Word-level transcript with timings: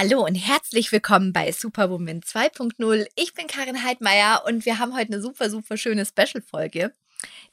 Hallo 0.00 0.24
und 0.24 0.36
herzlich 0.36 0.92
willkommen 0.92 1.32
bei 1.32 1.50
Superwoman 1.50 2.20
2.0. 2.20 3.08
Ich 3.16 3.34
bin 3.34 3.48
Karin 3.48 3.82
Heidmeier 3.82 4.44
und 4.46 4.64
wir 4.64 4.78
haben 4.78 4.94
heute 4.94 5.12
eine 5.12 5.20
super, 5.20 5.50
super 5.50 5.76
schöne 5.76 6.06
Special-Folge. 6.06 6.92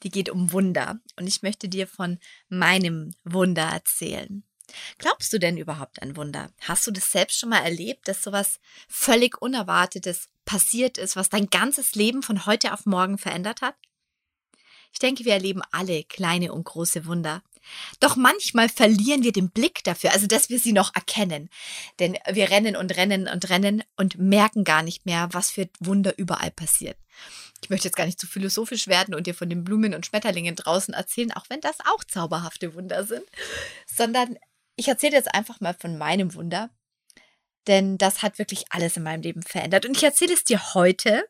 Die 0.04 0.10
geht 0.10 0.30
um 0.30 0.52
Wunder 0.52 1.00
und 1.16 1.26
ich 1.26 1.42
möchte 1.42 1.68
dir 1.68 1.88
von 1.88 2.20
meinem 2.48 3.16
Wunder 3.24 3.64
erzählen. 3.64 4.44
Glaubst 4.98 5.32
du 5.32 5.40
denn 5.40 5.56
überhaupt 5.56 6.00
an 6.00 6.16
Wunder? 6.16 6.52
Hast 6.60 6.86
du 6.86 6.92
das 6.92 7.10
selbst 7.10 7.36
schon 7.36 7.48
mal 7.48 7.64
erlebt, 7.64 8.06
dass 8.06 8.22
sowas 8.22 8.60
völlig 8.86 9.42
Unerwartetes 9.42 10.28
passiert 10.44 10.98
ist, 10.98 11.16
was 11.16 11.28
dein 11.28 11.48
ganzes 11.50 11.96
Leben 11.96 12.22
von 12.22 12.46
heute 12.46 12.72
auf 12.72 12.86
morgen 12.86 13.18
verändert 13.18 13.60
hat? 13.60 13.74
Ich 14.92 15.00
denke, 15.00 15.24
wir 15.24 15.32
erleben 15.32 15.62
alle 15.72 16.04
kleine 16.04 16.52
und 16.52 16.62
große 16.62 17.06
Wunder. 17.06 17.42
Doch 18.00 18.16
manchmal 18.16 18.68
verlieren 18.68 19.22
wir 19.22 19.32
den 19.32 19.50
Blick 19.50 19.84
dafür, 19.84 20.12
also 20.12 20.26
dass 20.26 20.50
wir 20.50 20.58
sie 20.58 20.72
noch 20.72 20.94
erkennen. 20.94 21.48
Denn 21.98 22.16
wir 22.30 22.50
rennen 22.50 22.76
und 22.76 22.96
rennen 22.96 23.28
und 23.28 23.48
rennen 23.48 23.82
und 23.96 24.18
merken 24.18 24.64
gar 24.64 24.82
nicht 24.82 25.06
mehr, 25.06 25.28
was 25.32 25.50
für 25.50 25.68
Wunder 25.80 26.16
überall 26.18 26.50
passiert. 26.50 26.96
Ich 27.62 27.70
möchte 27.70 27.88
jetzt 27.88 27.96
gar 27.96 28.06
nicht 28.06 28.20
zu 28.20 28.26
philosophisch 28.26 28.86
werden 28.86 29.14
und 29.14 29.26
dir 29.26 29.34
von 29.34 29.48
den 29.48 29.64
Blumen 29.64 29.94
und 29.94 30.06
Schmetterlingen 30.06 30.56
draußen 30.56 30.94
erzählen, 30.94 31.32
auch 31.32 31.46
wenn 31.48 31.60
das 31.60 31.78
auch 31.80 32.04
zauberhafte 32.04 32.74
Wunder 32.74 33.04
sind, 33.04 33.24
sondern 33.86 34.36
ich 34.76 34.88
erzähle 34.88 35.16
jetzt 35.16 35.34
einfach 35.34 35.60
mal 35.60 35.74
von 35.74 35.96
meinem 35.96 36.34
Wunder, 36.34 36.70
denn 37.66 37.98
das 37.98 38.22
hat 38.22 38.38
wirklich 38.38 38.66
alles 38.70 38.96
in 38.96 39.02
meinem 39.02 39.22
Leben 39.22 39.42
verändert. 39.42 39.86
Und 39.86 39.96
ich 39.96 40.04
erzähle 40.04 40.34
es 40.34 40.44
dir 40.44 40.74
heute, 40.74 41.26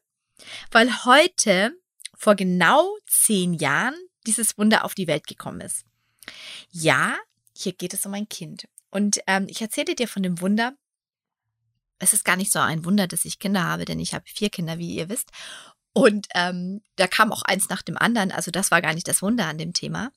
weil 0.71 1.05
heute 1.05 1.73
vor 2.15 2.35
genau 2.35 2.97
zehn 3.07 3.55
Jahren 3.55 3.97
dieses 4.27 4.59
Wunder 4.59 4.85
auf 4.85 4.95
die 4.95 5.07
Welt 5.07 5.27
gekommen 5.27 5.61
ist. 5.61 5.85
Ja, 6.71 7.17
hier 7.57 7.73
geht 7.73 7.95
es 7.95 8.07
um 8.07 8.15
ein 8.15 8.29
Kind. 8.29 8.69
Und 8.91 9.21
ähm, 9.27 9.47
ich 9.49 9.61
erzähle 9.61 9.95
dir 9.95 10.09
von 10.09 10.23
dem 10.23 10.41
Wunder. 10.41 10.75
Es 11.99 12.13
ist 12.13 12.25
gar 12.25 12.37
nicht 12.37 12.53
so 12.53 12.59
ein 12.59 12.85
Wunder, 12.85 13.07
dass 13.07 13.25
ich 13.25 13.39
Kinder 13.39 13.65
habe, 13.65 13.85
denn 13.85 14.01
ich 14.01 14.15
habe 14.15 14.25
vier 14.27 14.51
Kinder, 14.51 14.79
wie 14.79 14.95
ihr 14.95 15.09
wisst. 15.09 15.31
Und 15.93 16.27
ähm, 16.35 16.83
da 16.97 17.07
kam 17.07 17.33
auch 17.33 17.43
eins 17.43 17.69
nach 17.71 17.83
dem 17.83 17.97
anderen. 17.97 18.31
Also 18.31 18.51
das 18.51 18.71
war 18.71 18.83
gar 18.83 18.93
nicht 18.93 19.09
das 19.09 19.23
Wunder 19.23 19.47
an 19.47 19.59
dem 19.59 19.73
Thema. 19.73 20.13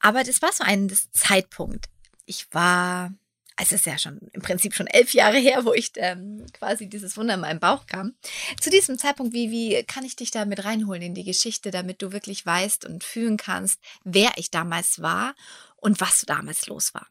Aber 0.00 0.24
das 0.24 0.40
war 0.40 0.52
so 0.52 0.64
ein 0.64 0.90
Zeitpunkt. 1.12 1.86
Ich 2.24 2.46
war 2.52 3.12
es 3.60 3.72
ist 3.72 3.86
ja 3.86 3.98
schon 3.98 4.20
im 4.32 4.40
Prinzip 4.40 4.74
schon 4.74 4.86
elf 4.86 5.12
Jahre 5.12 5.38
her, 5.38 5.64
wo 5.64 5.72
ich 5.72 5.90
ähm, 5.96 6.46
quasi 6.52 6.88
dieses 6.88 7.16
Wunder 7.16 7.34
in 7.34 7.40
meinem 7.40 7.58
Bauch 7.58 7.86
kam. 7.86 8.14
Zu 8.60 8.70
diesem 8.70 8.98
Zeitpunkt, 8.98 9.34
wie, 9.34 9.50
wie 9.50 9.82
kann 9.82 10.04
ich 10.04 10.14
dich 10.14 10.30
da 10.30 10.44
mit 10.44 10.64
reinholen 10.64 11.02
in 11.02 11.14
die 11.14 11.24
Geschichte, 11.24 11.72
damit 11.72 12.00
du 12.00 12.12
wirklich 12.12 12.46
weißt 12.46 12.84
und 12.84 13.02
fühlen 13.02 13.36
kannst, 13.36 13.80
wer 14.04 14.30
ich 14.36 14.50
damals 14.50 15.02
war 15.02 15.34
und 15.76 16.00
was 16.00 16.22
damals 16.22 16.66
los 16.68 16.94
war. 16.94 17.08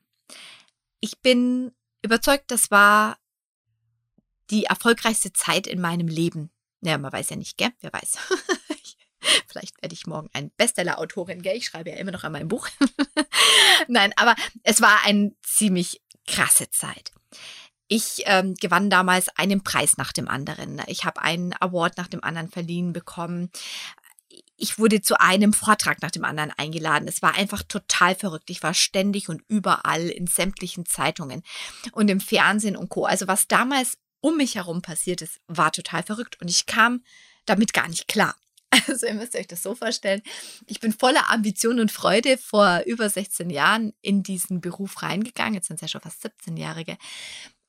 Ich 1.01 1.19
bin 1.19 1.73
überzeugt, 2.01 2.49
das 2.49 2.71
war 2.71 3.17
die 4.49 4.65
erfolgreichste 4.65 5.33
Zeit 5.33 5.67
in 5.67 5.81
meinem 5.81 6.07
Leben. 6.07 6.49
Ja, 6.81 6.97
man 6.97 7.11
weiß 7.11 7.29
ja 7.31 7.35
nicht, 7.35 7.57
gell? 7.57 7.71
Wer 7.81 7.91
weiß. 7.91 8.17
Vielleicht 9.47 9.81
werde 9.81 9.93
ich 9.93 10.07
morgen 10.07 10.29
ein 10.31 10.51
Bestseller-Autorin, 10.51 11.41
gell? 11.41 11.57
Ich 11.57 11.65
schreibe 11.65 11.89
ja 11.89 11.97
immer 11.97 12.11
noch 12.11 12.23
an 12.23 12.31
meinem 12.31 12.47
Buch. 12.47 12.69
Nein, 13.87 14.13
aber 14.15 14.35
es 14.63 14.81
war 14.81 15.03
ein 15.03 15.35
ziemlich 15.43 16.01
krasse 16.27 16.69
Zeit. 16.69 17.11
Ich 17.87 18.23
ähm, 18.25 18.55
gewann 18.55 18.89
damals 18.89 19.29
einen 19.37 19.63
Preis 19.63 19.97
nach 19.97 20.11
dem 20.11 20.27
anderen. 20.27 20.81
Ich 20.87 21.05
habe 21.05 21.21
einen 21.21 21.53
Award 21.59 21.97
nach 21.97 22.07
dem 22.07 22.23
anderen 22.23 22.49
verliehen 22.49 22.91
bekommen. 22.91 23.49
Ich 24.57 24.77
wurde 24.77 25.01
zu 25.01 25.19
einem 25.19 25.53
Vortrag 25.53 26.01
nach 26.01 26.11
dem 26.11 26.25
anderen 26.25 26.51
eingeladen. 26.57 27.07
Es 27.07 27.21
war 27.21 27.35
einfach 27.35 27.63
total 27.63 28.15
verrückt. 28.15 28.49
Ich 28.49 28.61
war 28.61 28.73
ständig 28.73 29.29
und 29.29 29.41
überall 29.47 30.09
in 30.09 30.27
sämtlichen 30.27 30.85
Zeitungen 30.85 31.43
und 31.93 32.09
im 32.09 32.19
Fernsehen 32.19 32.75
und 32.75 32.89
Co. 32.89 33.05
Also 33.05 33.27
was 33.27 33.47
damals 33.47 33.97
um 34.19 34.37
mich 34.37 34.55
herum 34.55 34.81
passiert 34.81 35.21
ist, 35.21 35.39
war 35.47 35.71
total 35.71 36.03
verrückt 36.03 36.41
und 36.41 36.49
ich 36.49 36.65
kam 36.65 37.03
damit 37.45 37.73
gar 37.73 37.87
nicht 37.87 38.07
klar. 38.07 38.35
Also 38.87 39.05
ihr 39.05 39.13
müsst 39.13 39.35
euch 39.35 39.47
das 39.47 39.63
so 39.63 39.75
vorstellen. 39.75 40.21
Ich 40.65 40.79
bin 40.79 40.91
voller 40.91 41.31
Ambition 41.31 41.79
und 41.79 41.91
Freude 41.91 42.37
vor 42.37 42.81
über 42.85 43.09
16 43.09 43.49
Jahren 43.49 43.93
in 44.01 44.23
diesen 44.23 44.61
Beruf 44.61 45.01
reingegangen. 45.01 45.55
Jetzt 45.55 45.67
sind 45.67 45.77
es 45.77 45.81
ja 45.81 45.87
schon 45.87 46.01
fast 46.01 46.25
17-Jährige. 46.25 46.97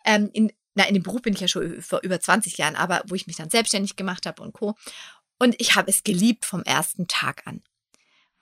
Ähm, 0.05 0.31
in, 0.33 0.53
na, 0.75 0.85
in 0.85 0.95
dem 0.95 1.03
Beruf 1.03 1.23
bin 1.23 1.35
ich 1.35 1.41
ja 1.41 1.49
schon 1.49 1.81
vor 1.83 2.01
über 2.03 2.21
20 2.21 2.59
Jahren, 2.59 2.77
aber 2.77 3.03
wo 3.07 3.15
ich 3.15 3.27
mich 3.27 3.37
dann 3.37 3.51
selbstständig 3.51 3.97
gemacht 3.97 4.27
habe 4.27 4.43
und 4.43 4.53
Co. 4.53 4.75
Und 5.39 5.55
ich 5.61 5.77
habe 5.77 5.91
es 5.91 6.03
geliebt 6.03 6.45
vom 6.45 6.63
ersten 6.63 7.07
Tag 7.07 7.47
an. 7.47 7.63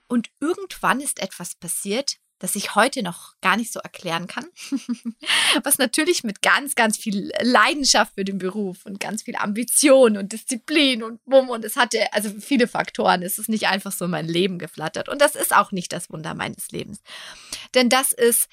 Und 0.09 0.31
irgendwann 0.41 1.01
ist 1.01 1.21
etwas 1.21 1.55
passiert, 1.55 2.17
das 2.39 2.55
ich 2.55 2.75
heute 2.75 3.03
noch 3.03 3.35
gar 3.41 3.57
nicht 3.57 3.73
so 3.73 3.81
erklären 3.81 4.27
kann. 4.27 4.47
Was 5.63 5.79
natürlich 5.79 6.23
mit 6.23 6.43
ganz, 6.43 6.75
ganz 6.75 6.99
viel 6.99 7.33
Leidenschaft 7.41 8.15
für 8.15 8.25
den 8.25 8.39
Beruf 8.39 8.85
und 8.85 9.01
ganz 9.01 9.23
viel 9.23 9.37
Ambition 9.37 10.17
und 10.17 10.33
Disziplin 10.33 11.03
und 11.03 11.25
Bumm 11.25 11.49
und 11.49 11.65
es 11.65 11.77
hatte 11.77 12.13
also 12.13 12.31
viele 12.41 12.69
Faktoren. 12.69 13.23
Es 13.23 13.39
ist 13.39 13.49
nicht 13.49 13.69
einfach 13.69 13.93
so 13.93 14.07
mein 14.07 14.27
Leben 14.27 14.59
geflattert 14.59 15.09
und 15.09 15.21
das 15.21 15.35
ist 15.35 15.55
auch 15.55 15.73
nicht 15.73 15.93
das 15.93 16.11
Wunder 16.11 16.35
meines 16.35 16.71
Lebens. 16.71 17.01
Denn 17.75 17.89
das 17.89 18.13
ist 18.13 18.49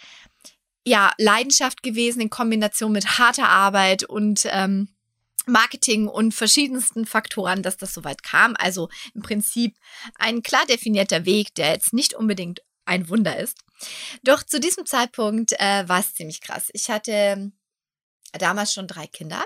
ja 0.86 1.12
Leidenschaft 1.18 1.84
gewesen 1.84 2.22
in 2.22 2.30
Kombination 2.30 2.92
mit 2.92 3.18
harter 3.18 3.50
Arbeit 3.50 4.04
und 4.04 4.46
ähm, 4.50 4.90
Marketing 5.46 6.08
und 6.08 6.34
verschiedensten 6.34 7.06
Faktoren, 7.06 7.64
dass 7.64 7.78
das 7.78 7.94
soweit 7.94 8.24
kam. 8.24 8.56
Also 8.58 8.90
im 9.14 9.22
Prinzip 9.22 9.76
ein 10.16 10.42
klar 10.42 10.66
definierter 10.68 11.26
Weg, 11.26 11.54
der 11.56 11.72
jetzt 11.72 11.94
nicht 11.94 12.14
unbedingt 12.14 12.62
ein 12.86 13.10
Wunder 13.10 13.38
ist. 13.38 13.60
Doch 14.24 14.44
zu 14.44 14.60
diesem 14.60 14.86
Zeitpunkt 14.86 15.54
äh, 15.54 15.88
war 15.88 16.00
es 16.00 16.14
ziemlich 16.14 16.42
krass. 16.42 16.70
Ich 16.74 16.90
hatte 16.90 17.52
damals 18.34 18.74
schon 18.74 18.88
drei 18.88 19.08
Kinder 19.08 19.46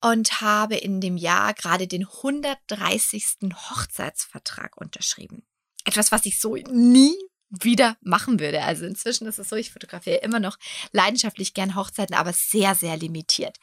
und 0.00 0.40
habe 0.40 0.76
in 0.76 1.00
dem 1.00 1.16
Jahr 1.16 1.54
gerade 1.54 1.86
den 1.86 2.06
130. 2.06 3.52
Hochzeitsvertrag 3.70 4.76
unterschrieben. 4.76 5.46
Etwas, 5.84 6.12
was 6.12 6.26
ich 6.26 6.40
so 6.40 6.56
nie 6.56 7.16
wieder 7.60 7.96
machen 8.02 8.40
würde. 8.40 8.62
Also 8.62 8.84
inzwischen 8.84 9.26
ist 9.26 9.38
es 9.38 9.48
so, 9.48 9.56
ich 9.56 9.72
fotografiere 9.72 10.16
immer 10.18 10.40
noch 10.40 10.58
leidenschaftlich 10.92 11.54
gern 11.54 11.74
Hochzeiten, 11.74 12.14
aber 12.14 12.32
sehr, 12.32 12.74
sehr 12.74 12.96
limitiert. 12.96 13.58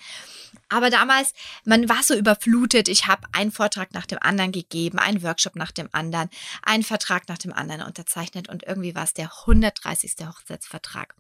Aber 0.69 0.90
damals, 0.90 1.34
man 1.66 1.90
war 1.90 2.03
so 2.03 2.16
überflutet. 2.16 2.88
Ich 2.88 3.07
habe 3.07 3.28
einen 3.31 3.51
Vortrag 3.51 3.94
nach 3.94 4.06
dem 4.06 4.19
anderen 4.22 4.51
gegeben, 4.51 5.00
einen 5.00 5.24
Workshop 5.24 5.56
nach 5.56 5.72
dem 5.72 5.90
anderen, 5.91 6.30
einen 6.63 6.84
Vertrag 6.84 7.28
nach 7.28 7.38
dem 7.38 7.53
anderen 7.53 7.81
unterzeichnet 7.81 8.50
und 8.50 8.63
irgendwie 8.63 8.96
war 8.96 9.03
es 9.03 9.13
der 9.13 9.31
130. 9.41 10.13
Hochzeitsvertrag. 10.28 11.16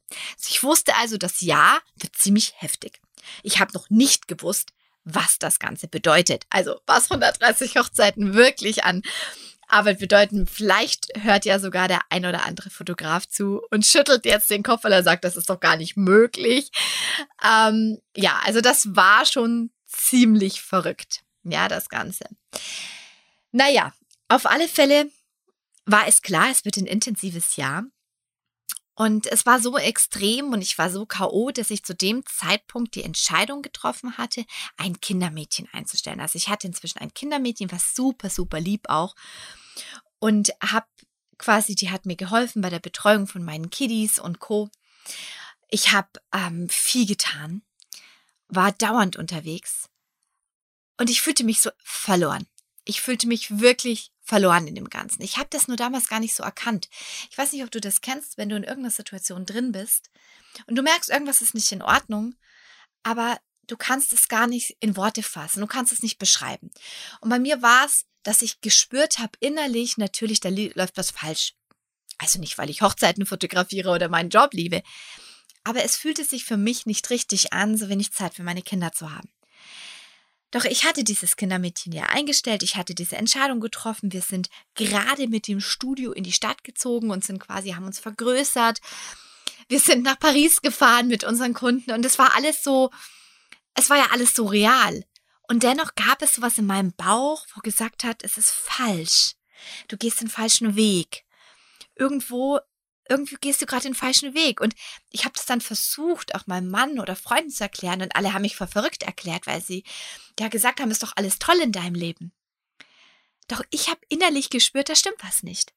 Ich 0.47 0.63
wusste 0.63 0.95
also, 0.95 1.17
das 1.17 1.41
Jahr 1.41 1.81
wird 1.95 2.15
ziemlich 2.15 2.53
heftig. 2.57 3.01
Ich 3.43 3.59
habe 3.59 3.73
noch 3.73 3.89
nicht 3.89 4.27
gewusst, 4.27 4.73
was 5.03 5.39
das 5.39 5.59
Ganze 5.59 5.87
bedeutet. 5.87 6.45
Also 6.49 6.79
was 6.85 7.09
130 7.09 7.77
Hochzeiten 7.77 8.33
wirklich 8.33 8.83
an 8.83 9.01
Arbeit 9.71 9.99
bedeuten. 9.99 10.47
Vielleicht 10.47 11.07
hört 11.19 11.45
ja 11.45 11.59
sogar 11.59 11.87
der 11.87 12.01
ein 12.09 12.25
oder 12.25 12.45
andere 12.45 12.69
Fotograf 12.69 13.27
zu 13.27 13.61
und 13.71 13.85
schüttelt 13.85 14.25
jetzt 14.25 14.49
den 14.49 14.63
Kopf, 14.63 14.83
weil 14.83 14.93
er 14.93 15.03
sagt, 15.03 15.23
das 15.23 15.35
ist 15.35 15.49
doch 15.49 15.59
gar 15.59 15.77
nicht 15.77 15.97
möglich. 15.97 16.71
Ähm, 17.43 17.99
ja, 18.15 18.39
also 18.45 18.61
das 18.61 18.95
war 18.95 19.25
schon 19.25 19.71
ziemlich 19.85 20.61
verrückt. 20.61 21.21
Ja, 21.43 21.67
das 21.67 21.89
Ganze. 21.89 22.25
Naja, 23.51 23.93
auf 24.27 24.45
alle 24.45 24.67
Fälle 24.67 25.09
war 25.85 26.07
es 26.07 26.21
klar, 26.21 26.49
es 26.51 26.65
wird 26.65 26.77
ein 26.77 26.85
intensives 26.85 27.55
Jahr. 27.55 27.83
Und 28.93 29.25
es 29.27 29.45
war 29.45 29.59
so 29.59 29.77
extrem 29.77 30.51
und 30.51 30.61
ich 30.61 30.77
war 30.77 30.91
so 30.91 31.05
K.O., 31.05 31.51
dass 31.51 31.71
ich 31.71 31.83
zu 31.83 31.95
dem 31.95 32.23
Zeitpunkt 32.25 32.93
die 32.93 33.03
Entscheidung 33.03 33.61
getroffen 33.61 34.17
hatte, 34.17 34.45
ein 34.77 34.99
Kindermädchen 34.99 35.67
einzustellen. 35.71 36.19
Also 36.19 36.37
ich 36.37 36.49
hatte 36.49 36.67
inzwischen 36.67 36.99
ein 36.99 37.13
Kindermädchen, 37.13 37.71
was 37.71 37.95
super, 37.95 38.29
super 38.29 38.59
lieb 38.59 38.89
auch 38.89 39.15
und 40.19 40.51
habe 40.63 40.87
quasi, 41.37 41.75
die 41.75 41.89
hat 41.89 42.05
mir 42.05 42.15
geholfen 42.15 42.61
bei 42.61 42.69
der 42.69 42.79
Betreuung 42.79 43.27
von 43.27 43.43
meinen 43.43 43.69
Kiddies 43.69 44.19
und 44.19 44.39
Co. 44.39 44.69
Ich 45.69 45.91
habe 45.91 46.09
ähm, 46.33 46.69
viel 46.69 47.05
getan, 47.05 47.63
war 48.47 48.71
dauernd 48.73 49.15
unterwegs 49.15 49.89
und 50.97 51.09
ich 51.09 51.21
fühlte 51.21 51.43
mich 51.43 51.61
so 51.61 51.71
verloren. 51.83 52.45
Ich 52.85 53.01
fühlte 53.01 53.27
mich 53.27 53.59
wirklich 53.59 54.11
verloren 54.21 54.67
in 54.67 54.75
dem 54.75 54.89
Ganzen. 54.89 55.21
Ich 55.21 55.37
habe 55.37 55.47
das 55.49 55.67
nur 55.67 55.77
damals 55.77 56.07
gar 56.07 56.19
nicht 56.19 56.35
so 56.35 56.43
erkannt. 56.43 56.89
Ich 57.29 57.37
weiß 57.37 57.51
nicht, 57.53 57.63
ob 57.63 57.71
du 57.71 57.81
das 57.81 58.01
kennst, 58.01 58.37
wenn 58.37 58.49
du 58.49 58.55
in 58.55 58.63
irgendeiner 58.63 58.91
Situation 58.91 59.45
drin 59.45 59.71
bist 59.71 60.09
und 60.67 60.75
du 60.75 60.81
merkst, 60.81 61.09
irgendwas 61.09 61.41
ist 61.41 61.53
nicht 61.53 61.71
in 61.71 61.81
Ordnung, 61.81 62.35
aber 63.03 63.39
du 63.71 63.77
kannst 63.77 64.11
es 64.11 64.27
gar 64.27 64.47
nicht 64.47 64.75
in 64.81 64.97
Worte 64.97 65.23
fassen, 65.23 65.61
du 65.61 65.67
kannst 65.67 65.93
es 65.93 66.03
nicht 66.03 66.19
beschreiben. 66.19 66.69
Und 67.21 67.29
bei 67.29 67.39
mir 67.39 67.61
war 67.61 67.85
es, 67.85 68.05
dass 68.23 68.41
ich 68.41 68.59
gespürt 68.61 69.19
habe 69.19 69.31
innerlich, 69.39 69.97
natürlich, 69.97 70.41
da 70.41 70.49
läuft 70.49 70.97
was 70.97 71.11
falsch. 71.11 71.53
Also 72.17 72.39
nicht, 72.39 72.57
weil 72.57 72.69
ich 72.69 72.81
Hochzeiten 72.81 73.25
fotografiere 73.25 73.89
oder 73.89 74.09
meinen 74.09 74.29
Job 74.29 74.53
liebe, 74.53 74.83
aber 75.63 75.83
es 75.83 75.95
fühlte 75.95 76.25
sich 76.25 76.43
für 76.43 76.57
mich 76.57 76.85
nicht 76.85 77.09
richtig 77.09 77.53
an, 77.53 77.77
so 77.77 77.87
wenig 77.87 78.11
Zeit 78.11 78.35
für 78.35 78.43
meine 78.43 78.61
Kinder 78.61 78.91
zu 78.91 79.11
haben. 79.11 79.29
Doch 80.51 80.65
ich 80.65 80.83
hatte 80.83 81.05
dieses 81.05 81.37
Kindermädchen 81.37 81.93
ja 81.93 82.07
eingestellt, 82.07 82.61
ich 82.61 82.75
hatte 82.75 82.93
diese 82.93 83.15
Entscheidung 83.15 83.61
getroffen. 83.61 84.11
Wir 84.11 84.21
sind 84.21 84.49
gerade 84.75 85.29
mit 85.29 85.47
dem 85.47 85.61
Studio 85.61 86.11
in 86.11 86.25
die 86.25 86.33
Stadt 86.33 86.65
gezogen 86.65 87.09
und 87.09 87.23
sind 87.23 87.39
quasi, 87.39 87.71
haben 87.71 87.85
uns 87.85 87.99
vergrößert. 87.99 88.81
wir 89.69 89.79
sind 89.79 90.03
nach 90.03 90.19
Paris 90.19 90.61
gefahren 90.61 91.07
mit 91.07 91.23
unseren 91.23 91.53
Kunden 91.53 91.91
und 91.91 92.05
es 92.05 92.19
war 92.19 92.35
alles 92.35 92.61
so, 92.63 92.91
es 93.75 93.89
war 93.89 93.97
ja 93.97 94.07
alles 94.11 94.33
so 94.33 94.45
real. 94.45 95.03
Und 95.47 95.63
dennoch 95.63 95.95
gab 95.95 96.21
es 96.21 96.35
sowas 96.35 96.57
in 96.57 96.65
meinem 96.65 96.93
Bauch, 96.93 97.45
wo 97.53 97.61
gesagt 97.61 98.03
hat, 98.03 98.23
es 98.23 98.37
ist 98.37 98.51
falsch. 98.51 99.33
Du 99.87 99.97
gehst 99.97 100.21
den 100.21 100.29
falschen 100.29 100.75
Weg. 100.75 101.25
Irgendwo, 101.95 102.59
irgendwie 103.09 103.35
gehst 103.41 103.61
du 103.61 103.65
gerade 103.65 103.83
den 103.83 103.95
falschen 103.95 104.33
Weg. 104.33 104.61
Und 104.61 104.75
ich 105.09 105.25
habe 105.25 105.33
das 105.33 105.45
dann 105.45 105.61
versucht, 105.61 106.35
auch 106.35 106.47
meinem 106.47 106.69
Mann 106.69 106.99
oder 106.99 107.15
Freunden 107.15 107.49
zu 107.49 107.63
erklären. 107.63 108.01
Und 108.01 108.15
alle 108.15 108.33
haben 108.33 108.43
mich 108.43 108.55
für 108.55 108.67
verrückt 108.67 109.03
erklärt, 109.03 109.45
weil 109.45 109.61
sie 109.61 109.83
ja 110.39 110.47
gesagt 110.47 110.79
haben, 110.79 110.91
ist 110.91 111.03
doch 111.03 111.13
alles 111.15 111.39
toll 111.39 111.59
in 111.61 111.71
deinem 111.71 111.95
Leben. 111.95 112.31
Doch 113.47 113.63
ich 113.69 113.89
habe 113.89 113.99
innerlich 114.07 114.49
gespürt, 114.49 114.87
da 114.87 114.95
stimmt 114.95 115.21
was 115.21 115.43
nicht. 115.43 115.73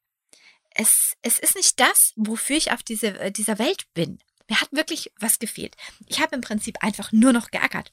Es, 0.69 1.17
es 1.21 1.39
ist 1.39 1.55
nicht 1.55 1.79
das, 1.79 2.13
wofür 2.15 2.55
ich 2.57 2.71
auf 2.71 2.83
diese, 2.83 3.19
äh, 3.19 3.31
dieser 3.31 3.59
Welt 3.59 3.93
bin. 3.93 4.19
Mir 4.47 4.61
hat 4.61 4.71
wirklich 4.71 5.11
was 5.19 5.39
gefehlt. 5.39 5.75
Ich 6.07 6.19
habe 6.19 6.35
im 6.35 6.41
Prinzip 6.41 6.83
einfach 6.83 7.11
nur 7.11 7.33
noch 7.33 7.51
geärgert. 7.51 7.91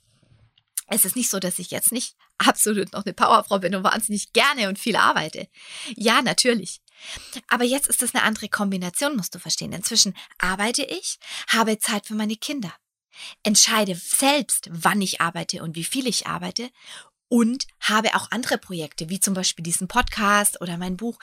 Es 0.88 1.04
ist 1.04 1.16
nicht 1.16 1.30
so, 1.30 1.38
dass 1.38 1.58
ich 1.58 1.70
jetzt 1.70 1.92
nicht 1.92 2.16
absolut 2.38 2.92
noch 2.92 3.04
eine 3.04 3.14
Powerfrau 3.14 3.58
bin 3.58 3.74
und 3.74 3.84
wahnsinnig 3.84 4.32
gerne 4.32 4.68
und 4.68 4.78
viel 4.78 4.96
arbeite. 4.96 5.48
Ja, 5.96 6.22
natürlich. 6.22 6.80
Aber 7.48 7.64
jetzt 7.64 7.88
ist 7.88 8.02
das 8.02 8.14
eine 8.14 8.24
andere 8.24 8.48
Kombination, 8.48 9.16
musst 9.16 9.34
du 9.34 9.38
verstehen. 9.38 9.72
Inzwischen 9.72 10.14
arbeite 10.38 10.84
ich, 10.84 11.18
habe 11.48 11.78
Zeit 11.78 12.06
für 12.06 12.14
meine 12.14 12.36
Kinder, 12.36 12.72
entscheide 13.42 13.94
selbst, 13.94 14.68
wann 14.70 15.00
ich 15.00 15.20
arbeite 15.20 15.62
und 15.62 15.74
wie 15.74 15.84
viel 15.84 16.06
ich 16.06 16.26
arbeite 16.26 16.70
und 17.28 17.66
habe 17.80 18.14
auch 18.14 18.30
andere 18.30 18.58
Projekte, 18.58 19.08
wie 19.08 19.18
zum 19.18 19.34
Beispiel 19.34 19.62
diesen 19.62 19.88
Podcast 19.88 20.60
oder 20.60 20.76
mein 20.76 20.96
Buch, 20.96 21.18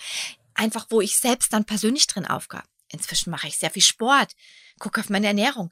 einfach 0.54 0.88
wo 0.90 1.02
ich 1.02 1.18
selbst 1.18 1.54
dann 1.54 1.66
persönlich 1.66 2.08
drin 2.08 2.26
aufgabe. 2.26 2.68
Inzwischen 2.91 3.31
mache 3.31 3.47
ich 3.47 3.57
sehr 3.57 3.71
viel 3.71 3.81
Sport, 3.81 4.36
gucke 4.80 5.01
auf 5.01 5.09
meine 5.09 5.27
Ernährung, 5.27 5.71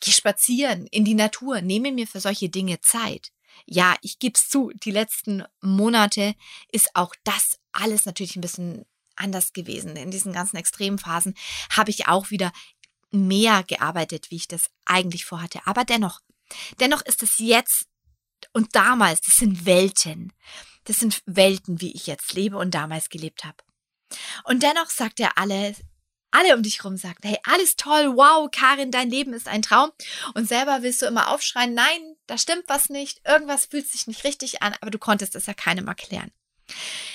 gehe 0.00 0.14
spazieren 0.14 0.86
in 0.86 1.04
die 1.04 1.14
Natur, 1.14 1.60
nehme 1.60 1.92
mir 1.92 2.06
für 2.06 2.20
solche 2.20 2.48
Dinge 2.48 2.80
Zeit. 2.80 3.32
Ja, 3.66 3.96
ich 4.02 4.18
gebe 4.18 4.34
es 4.36 4.48
zu, 4.48 4.70
die 4.74 4.90
letzten 4.90 5.44
Monate 5.60 6.34
ist 6.72 6.94
auch 6.94 7.14
das 7.24 7.58
alles 7.72 8.04
natürlich 8.04 8.36
ein 8.36 8.40
bisschen 8.40 8.84
anders 9.16 9.52
gewesen. 9.52 9.96
In 9.96 10.10
diesen 10.10 10.32
ganzen 10.32 10.56
Extremphasen 10.56 11.34
habe 11.70 11.90
ich 11.90 12.08
auch 12.08 12.30
wieder 12.30 12.52
mehr 13.10 13.64
gearbeitet, 13.64 14.30
wie 14.30 14.36
ich 14.36 14.48
das 14.48 14.70
eigentlich 14.84 15.24
vorhatte. 15.24 15.60
Aber 15.66 15.84
dennoch, 15.84 16.20
dennoch 16.78 17.02
ist 17.02 17.22
es 17.22 17.38
jetzt 17.38 17.86
und 18.52 18.74
damals, 18.74 19.20
das 19.20 19.36
sind 19.36 19.66
Welten. 19.66 20.32
Das 20.84 20.98
sind 20.98 21.22
Welten, 21.26 21.80
wie 21.80 21.92
ich 21.92 22.06
jetzt 22.06 22.32
lebe 22.32 22.56
und 22.56 22.72
damals 22.72 23.10
gelebt 23.10 23.44
habe. 23.44 23.58
Und 24.44 24.62
dennoch 24.62 24.90
sagt 24.90 25.20
er 25.20 25.38
alle, 25.38 25.74
alle 26.30 26.54
um 26.56 26.62
dich 26.62 26.84
rum 26.84 26.96
sagt, 26.96 27.24
hey, 27.24 27.38
alles 27.44 27.76
toll, 27.76 28.16
wow, 28.16 28.48
Karin, 28.50 28.90
dein 28.90 29.10
Leben 29.10 29.32
ist 29.32 29.48
ein 29.48 29.62
Traum. 29.62 29.90
Und 30.34 30.48
selber 30.48 30.82
willst 30.82 31.02
du 31.02 31.06
immer 31.06 31.28
aufschreien, 31.28 31.74
nein, 31.74 32.16
da 32.26 32.38
stimmt 32.38 32.64
was 32.68 32.88
nicht, 32.88 33.26
irgendwas 33.26 33.66
fühlt 33.66 33.86
sich 33.86 34.06
nicht 34.06 34.24
richtig 34.24 34.62
an, 34.62 34.74
aber 34.80 34.90
du 34.90 34.98
konntest 34.98 35.34
es 35.34 35.46
ja 35.46 35.54
keinem 35.54 35.88
erklären. 35.88 36.30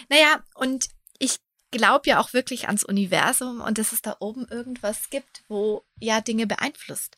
Naja, 0.09 0.43
und 0.55 0.89
ich 1.17 1.37
glaube 1.71 2.09
ja 2.09 2.19
auch 2.19 2.33
wirklich 2.33 2.67
ans 2.67 2.83
Universum 2.83 3.61
und 3.61 3.77
dass 3.77 3.91
es 3.91 4.01
da 4.01 4.17
oben 4.19 4.47
irgendwas 4.49 5.09
gibt, 5.09 5.43
wo 5.47 5.83
ja 5.99 6.21
Dinge 6.21 6.47
beeinflusst. 6.47 7.17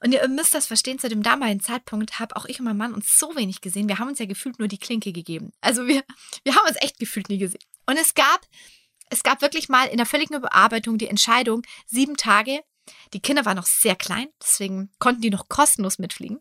Und 0.00 0.12
ihr 0.12 0.26
müsst 0.28 0.54
das 0.54 0.66
verstehen, 0.66 0.98
zu 0.98 1.08
dem 1.08 1.22
damaligen 1.22 1.60
Zeitpunkt 1.60 2.18
habe 2.18 2.36
auch 2.36 2.44
ich 2.44 2.58
und 2.58 2.66
mein 2.66 2.76
Mann 2.76 2.94
uns 2.94 3.18
so 3.18 3.34
wenig 3.36 3.62
gesehen. 3.62 3.88
Wir 3.88 3.98
haben 3.98 4.08
uns 4.08 4.18
ja 4.18 4.26
gefühlt 4.26 4.58
nur 4.58 4.68
die 4.68 4.78
Klinke 4.78 5.12
gegeben. 5.12 5.52
Also 5.60 5.86
wir, 5.86 6.04
wir 6.44 6.54
haben 6.54 6.68
uns 6.68 6.76
echt 6.80 6.98
gefühlt 6.98 7.28
nie 7.28 7.38
gesehen. 7.38 7.62
Und 7.86 7.96
es 7.96 8.14
gab 8.14 8.46
es 9.10 9.22
gab 9.22 9.42
wirklich 9.42 9.68
mal 9.68 9.86
in 9.86 9.96
der 9.96 10.06
völligen 10.06 10.34
Überarbeitung 10.34 10.98
die 10.98 11.08
Entscheidung, 11.08 11.62
sieben 11.86 12.16
Tage. 12.16 12.60
Die 13.12 13.20
Kinder 13.20 13.44
waren 13.44 13.56
noch 13.56 13.66
sehr 13.66 13.96
klein, 13.96 14.28
deswegen 14.40 14.90
konnten 14.98 15.22
die 15.22 15.30
noch 15.30 15.48
kostenlos 15.48 15.98
mitfliegen. 15.98 16.40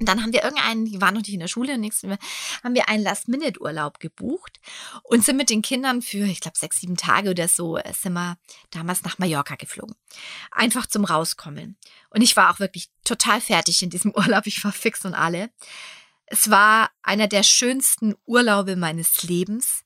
Und 0.00 0.08
dann 0.08 0.22
haben 0.22 0.32
wir 0.32 0.44
irgendeinen, 0.44 0.84
die 0.84 1.00
waren 1.00 1.14
noch 1.14 1.22
nicht 1.22 1.32
in 1.32 1.40
der 1.40 1.48
Schule, 1.48 1.76
nächsten 1.76 2.16
haben 2.62 2.74
wir 2.74 2.88
einen 2.88 3.02
Last-Minute-Urlaub 3.02 3.98
gebucht 3.98 4.60
und 5.02 5.24
sind 5.24 5.36
mit 5.36 5.50
den 5.50 5.60
Kindern 5.60 6.02
für, 6.02 6.24
ich 6.24 6.40
glaube, 6.40 6.56
sechs, 6.56 6.80
sieben 6.80 6.96
Tage 6.96 7.30
oder 7.30 7.48
so, 7.48 7.76
äh, 7.76 7.92
sind 7.92 8.12
wir 8.12 8.38
damals 8.70 9.02
nach 9.02 9.18
Mallorca 9.18 9.56
geflogen. 9.56 9.96
Einfach 10.52 10.86
zum 10.86 11.04
Rauskommen. 11.04 11.76
Und 12.10 12.22
ich 12.22 12.36
war 12.36 12.52
auch 12.52 12.60
wirklich 12.60 12.90
total 13.02 13.40
fertig 13.40 13.82
in 13.82 13.90
diesem 13.90 14.12
Urlaub. 14.16 14.46
Ich 14.46 14.62
war 14.62 14.72
fix 14.72 15.04
und 15.04 15.14
alle. 15.14 15.50
Es 16.26 16.48
war 16.48 16.90
einer 17.02 17.26
der 17.26 17.42
schönsten 17.42 18.14
Urlaube 18.24 18.76
meines 18.76 19.24
Lebens, 19.24 19.84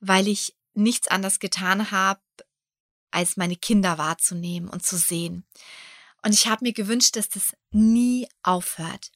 weil 0.00 0.28
ich 0.28 0.54
nichts 0.74 1.08
anderes 1.08 1.38
getan 1.38 1.90
habe, 1.90 2.20
als 3.10 3.36
meine 3.36 3.56
Kinder 3.56 3.98
wahrzunehmen 3.98 4.68
und 4.68 4.84
zu 4.84 4.96
sehen. 4.96 5.44
Und 6.22 6.32
ich 6.32 6.46
habe 6.46 6.64
mir 6.64 6.72
gewünscht, 6.72 7.16
dass 7.16 7.28
das 7.28 7.54
nie 7.70 8.28
aufhört. 8.42 9.10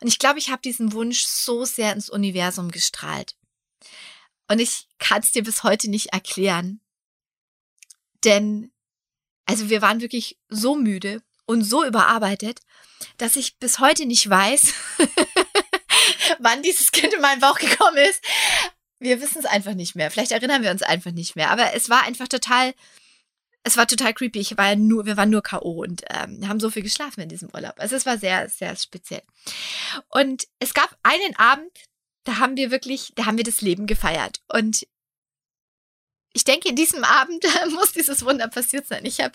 Und 0.00 0.08
ich 0.08 0.18
glaube, 0.18 0.38
ich 0.38 0.50
habe 0.50 0.62
diesen 0.62 0.92
Wunsch 0.92 1.24
so 1.24 1.64
sehr 1.64 1.92
ins 1.92 2.08
Universum 2.08 2.70
gestrahlt. 2.70 3.36
Und 4.48 4.60
ich 4.60 4.88
kann 4.98 5.20
es 5.20 5.32
dir 5.32 5.42
bis 5.42 5.62
heute 5.62 5.90
nicht 5.90 6.12
erklären. 6.12 6.80
Denn, 8.24 8.72
also 9.46 9.68
wir 9.68 9.82
waren 9.82 10.00
wirklich 10.00 10.38
so 10.48 10.76
müde 10.76 11.22
und 11.46 11.62
so 11.62 11.84
überarbeitet, 11.84 12.60
dass 13.18 13.36
ich 13.36 13.58
bis 13.58 13.80
heute 13.80 14.06
nicht 14.06 14.28
weiß, 14.28 14.72
wann 16.38 16.62
dieses 16.62 16.92
Kind 16.92 17.12
in 17.12 17.20
meinen 17.20 17.40
Bauch 17.40 17.58
gekommen 17.58 17.96
ist. 17.98 18.22
Wir 19.00 19.20
wissen 19.20 19.38
es 19.38 19.44
einfach 19.44 19.74
nicht 19.74 19.94
mehr. 19.96 20.10
Vielleicht 20.10 20.32
erinnern 20.32 20.62
wir 20.62 20.70
uns 20.70 20.82
einfach 20.82 21.12
nicht 21.12 21.36
mehr. 21.36 21.50
Aber 21.50 21.74
es 21.74 21.90
war 21.90 22.04
einfach 22.04 22.28
total, 22.28 22.74
es 23.62 23.76
war 23.76 23.86
total 23.86 24.14
creepy. 24.14 24.38
Ich 24.38 24.56
war 24.56 24.76
nur, 24.76 25.06
wir 25.06 25.16
waren 25.16 25.30
nur 25.30 25.42
K.O. 25.42 25.82
und 25.82 26.02
ähm, 26.10 26.48
haben 26.48 26.60
so 26.60 26.70
viel 26.70 26.82
geschlafen 26.82 27.20
in 27.20 27.28
diesem 27.28 27.50
Urlaub. 27.52 27.74
Also 27.76 27.96
es 27.96 28.06
war 28.06 28.18
sehr, 28.18 28.48
sehr 28.48 28.76
speziell. 28.76 29.22
Und 30.08 30.46
es 30.58 30.74
gab 30.74 30.96
einen 31.02 31.36
Abend, 31.36 31.70
da 32.24 32.38
haben 32.38 32.56
wir 32.56 32.70
wirklich, 32.70 33.12
da 33.16 33.26
haben 33.26 33.36
wir 33.36 33.44
das 33.44 33.60
Leben 33.60 33.86
gefeiert. 33.86 34.40
Und 34.48 34.86
ich 36.34 36.44
denke, 36.44 36.68
in 36.68 36.76
diesem 36.76 37.04
Abend 37.04 37.44
muss 37.70 37.92
dieses 37.92 38.24
Wunder 38.24 38.48
passiert 38.48 38.86
sein. 38.86 39.04
Ich 39.04 39.20
habe 39.20 39.32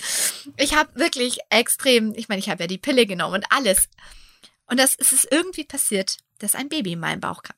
ich 0.58 0.76
hab 0.76 0.96
wirklich 0.96 1.40
extrem, 1.50 2.14
ich 2.16 2.30
meine, 2.30 2.40
ich 2.40 2.50
habe 2.50 2.64
ja 2.64 2.68
die 2.68 2.78
Pille 2.78 3.06
genommen 3.06 3.36
und 3.36 3.46
alles. 3.52 3.90
Und 4.66 4.80
das, 4.80 4.96
es 4.96 5.12
ist 5.12 5.28
irgendwie 5.32 5.64
passiert, 5.64 6.18
dass 6.40 6.56
ein 6.56 6.70
Baby 6.70 6.94
in 6.94 7.00
meinen 7.00 7.22
Bauch 7.22 7.42
kam. 7.42 7.56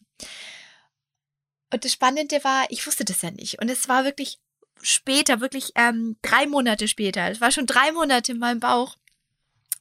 Und 1.72 1.86
das 1.86 1.94
Spannende 1.94 2.44
war, 2.44 2.66
ich 2.70 2.86
wusste 2.86 3.06
das 3.06 3.22
ja 3.22 3.32
nicht. 3.32 3.62
Und 3.62 3.70
es 3.70 3.88
war 3.88 4.04
wirklich 4.04 4.40
später, 4.82 5.42
wirklich 5.42 5.72
ähm, 5.76 6.18
drei 6.22 6.48
Monate 6.48 6.88
später, 6.88 7.30
es 7.30 7.42
war 7.42 7.52
schon 7.52 7.66
drei 7.66 7.92
Monate 7.92 8.34
in 8.34 8.40
meinem 8.40 8.60
Bauch, 8.60 8.98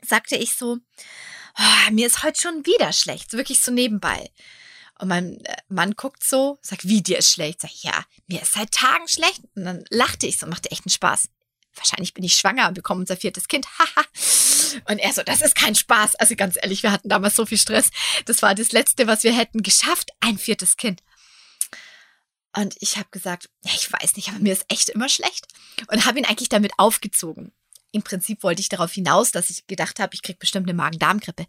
sagte 0.02 0.36
ich 0.36 0.54
so, 0.54 0.78
oh, 1.58 1.90
mir 1.92 2.06
ist 2.06 2.22
heute 2.22 2.40
schon 2.40 2.66
wieder 2.66 2.92
schlecht, 2.92 3.32
wirklich 3.32 3.60
so 3.60 3.72
nebenbei. 3.72 4.30
Und 5.00 5.08
mein 5.08 5.40
äh, 5.44 5.56
Mann 5.68 5.94
guckt 5.94 6.22
so, 6.22 6.58
sagt, 6.60 6.86
wie 6.86 7.02
dir 7.02 7.18
ist 7.18 7.32
schlecht? 7.32 7.62
Sag 7.62 7.70
ich, 7.72 7.82
ja, 7.82 8.04
mir 8.26 8.42
ist 8.42 8.52
seit 8.52 8.70
Tagen 8.70 9.08
schlecht. 9.08 9.40
Und 9.54 9.64
dann 9.64 9.84
lachte 9.88 10.26
ich 10.26 10.38
so, 10.38 10.46
machte 10.46 10.70
echt 10.70 10.84
einen 10.84 10.92
Spaß. 10.92 11.30
Wahrscheinlich 11.74 12.12
bin 12.12 12.24
ich 12.24 12.34
schwanger 12.34 12.68
und 12.68 12.74
bekomme 12.74 13.00
unser 13.00 13.16
viertes 13.16 13.48
Kind. 13.48 13.66
Haha. 13.78 14.04
und 14.90 14.98
er 14.98 15.12
so, 15.12 15.22
das 15.22 15.40
ist 15.40 15.54
kein 15.54 15.74
Spaß. 15.74 16.16
Also 16.16 16.36
ganz 16.36 16.58
ehrlich, 16.60 16.82
wir 16.82 16.92
hatten 16.92 17.08
damals 17.08 17.34
so 17.34 17.46
viel 17.46 17.56
Stress. 17.56 17.90
Das 18.26 18.42
war 18.42 18.54
das 18.54 18.72
Letzte, 18.72 19.06
was 19.06 19.24
wir 19.24 19.32
hätten 19.32 19.62
geschafft. 19.62 20.10
Ein 20.20 20.36
viertes 20.36 20.76
Kind. 20.76 21.00
Und 22.56 22.76
ich 22.80 22.96
habe 22.96 23.08
gesagt, 23.10 23.48
ja, 23.64 23.72
ich 23.74 23.92
weiß 23.92 24.16
nicht, 24.16 24.28
aber 24.28 24.38
mir 24.38 24.52
ist 24.52 24.64
echt 24.68 24.88
immer 24.88 25.08
schlecht. 25.08 25.46
Und 25.88 26.04
habe 26.04 26.18
ihn 26.18 26.24
eigentlich 26.24 26.48
damit 26.48 26.72
aufgezogen. 26.78 27.52
Im 27.92 28.02
Prinzip 28.02 28.42
wollte 28.44 28.60
ich 28.60 28.68
darauf 28.68 28.92
hinaus, 28.92 29.32
dass 29.32 29.50
ich 29.50 29.66
gedacht 29.66 29.98
habe, 29.98 30.14
ich 30.14 30.22
krieg 30.22 30.38
bestimmt 30.38 30.68
eine 30.68 30.76
Magen-Darm-Grippe. 30.76 31.46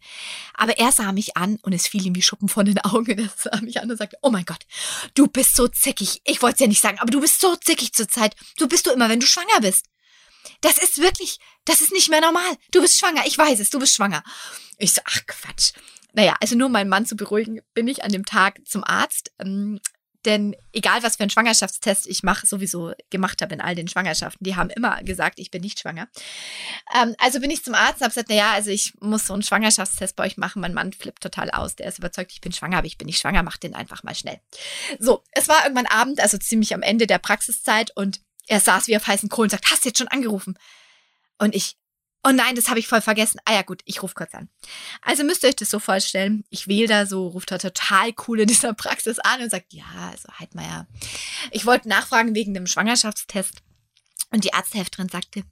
Aber 0.55 0.77
er 0.77 0.91
sah 0.91 1.11
mich 1.11 1.37
an 1.37 1.59
und 1.61 1.73
es 1.73 1.87
fiel 1.87 2.05
ihm 2.05 2.15
wie 2.15 2.21
Schuppen 2.21 2.49
von 2.49 2.65
den 2.65 2.79
Augen. 2.79 3.19
Er 3.19 3.29
sah 3.35 3.61
mich 3.61 3.79
an 3.79 3.91
und 3.91 3.97
sagte, 3.97 4.17
oh 4.21 4.31
mein 4.31 4.45
Gott, 4.45 4.65
du 5.13 5.27
bist 5.27 5.55
so 5.55 5.67
zickig. 5.67 6.21
Ich 6.25 6.41
wollte 6.41 6.55
es 6.55 6.59
ja 6.61 6.67
nicht 6.67 6.81
sagen, 6.81 6.99
aber 6.99 7.11
du 7.11 7.21
bist 7.21 7.39
so 7.39 7.55
zickig 7.55 7.93
zur 7.93 8.07
Zeit. 8.07 8.35
Du 8.57 8.67
bist 8.67 8.87
du 8.87 8.91
immer, 8.91 9.09
wenn 9.09 9.19
du 9.19 9.27
schwanger 9.27 9.61
bist. 9.61 9.85
Das 10.61 10.77
ist 10.79 10.99
wirklich, 10.99 11.39
das 11.65 11.81
ist 11.81 11.91
nicht 11.91 12.09
mehr 12.09 12.21
normal. 12.21 12.57
Du 12.71 12.81
bist 12.81 12.97
schwanger, 12.97 13.25
ich 13.27 13.37
weiß 13.37 13.59
es, 13.59 13.69
du 13.69 13.77
bist 13.77 13.95
schwanger. 13.95 14.23
Ich 14.77 14.93
so, 14.93 15.01
ach 15.05 15.19
Quatsch. 15.27 15.73
Naja, 16.13 16.35
also 16.41 16.55
nur 16.55 16.69
meinen 16.69 16.89
Mann 16.89 17.05
zu 17.05 17.15
beruhigen, 17.15 17.61
bin 17.73 17.87
ich 17.87 18.03
an 18.03 18.11
dem 18.11 18.25
Tag 18.25 18.59
zum 18.65 18.83
Arzt. 18.83 19.31
Ähm, 19.39 19.79
denn 20.25 20.55
egal, 20.73 21.03
was 21.03 21.15
für 21.15 21.23
einen 21.23 21.29
Schwangerschaftstest 21.29 22.07
ich 22.07 22.23
mache, 22.23 22.45
sowieso 22.45 22.93
gemacht 23.09 23.41
habe 23.41 23.53
in 23.53 23.61
all 23.61 23.75
den 23.75 23.87
Schwangerschaften, 23.87 24.43
die 24.43 24.55
haben 24.55 24.69
immer 24.69 25.01
gesagt, 25.03 25.39
ich 25.39 25.51
bin 25.51 25.61
nicht 25.61 25.79
schwanger. 25.79 26.07
Ähm, 26.95 27.15
also 27.19 27.39
bin 27.39 27.51
ich 27.51 27.63
zum 27.63 27.73
Arzt 27.73 27.95
und 27.95 28.01
habe 28.01 28.09
gesagt, 28.09 28.29
naja, 28.29 28.51
also 28.51 28.69
ich 28.69 28.93
muss 28.99 29.27
so 29.27 29.33
einen 29.33 29.43
Schwangerschaftstest 29.43 30.15
bei 30.15 30.25
euch 30.25 30.37
machen. 30.37 30.61
Mein 30.61 30.73
Mann 30.73 30.93
flippt 30.93 31.23
total 31.23 31.49
aus. 31.51 31.75
Der 31.75 31.87
ist 31.87 31.99
überzeugt, 31.99 32.31
ich 32.31 32.41
bin 32.41 32.51
schwanger, 32.51 32.77
aber 32.77 32.87
ich 32.87 32.97
bin 32.97 33.07
nicht 33.07 33.19
schwanger. 33.19 33.43
Mach 33.43 33.57
den 33.57 33.75
einfach 33.75 34.03
mal 34.03 34.15
schnell. 34.15 34.39
So, 34.99 35.23
es 35.31 35.47
war 35.47 35.63
irgendwann 35.63 35.87
Abend, 35.87 36.19
also 36.19 36.37
ziemlich 36.37 36.73
am 36.73 36.81
Ende 36.81 37.07
der 37.07 37.19
Praxiszeit 37.19 37.91
und 37.95 38.21
er 38.47 38.59
saß 38.59 38.87
wie 38.87 38.97
auf 38.97 39.07
heißen 39.07 39.29
Kohlen 39.29 39.47
und 39.47 39.51
sagt, 39.51 39.71
hast 39.71 39.85
du 39.85 39.89
jetzt 39.89 39.97
schon 39.97 40.07
angerufen? 40.07 40.57
Und 41.37 41.55
ich, 41.55 41.77
Oh 42.23 42.29
nein, 42.31 42.55
das 42.55 42.69
habe 42.69 42.79
ich 42.79 42.87
voll 42.87 43.01
vergessen. 43.01 43.39
Ah 43.45 43.53
ja, 43.53 43.61
gut, 43.63 43.81
ich 43.85 44.03
rufe 44.03 44.13
kurz 44.13 44.33
an. 44.35 44.47
Also 45.01 45.23
müsst 45.23 45.43
ihr 45.43 45.49
euch 45.49 45.55
das 45.55 45.71
so 45.71 45.79
vorstellen. 45.79 46.43
Ich 46.49 46.67
wähle 46.67 46.87
da 46.87 47.05
so, 47.07 47.27
ruft 47.27 47.51
er 47.51 47.57
total 47.57 48.13
cool 48.27 48.41
in 48.41 48.47
dieser 48.47 48.73
Praxis 48.73 49.17
an 49.19 49.41
und 49.41 49.49
sagt, 49.49 49.73
ja, 49.73 49.85
also 50.11 50.29
Heidmeier. 50.39 50.87
Ich 51.49 51.65
wollte 51.65 51.89
nachfragen 51.89 52.35
wegen 52.35 52.53
dem 52.53 52.67
Schwangerschaftstest. 52.67 53.63
Und 54.29 54.45
die 54.45 54.53
Arzthelferin 54.53 55.09
sagte, 55.09 55.43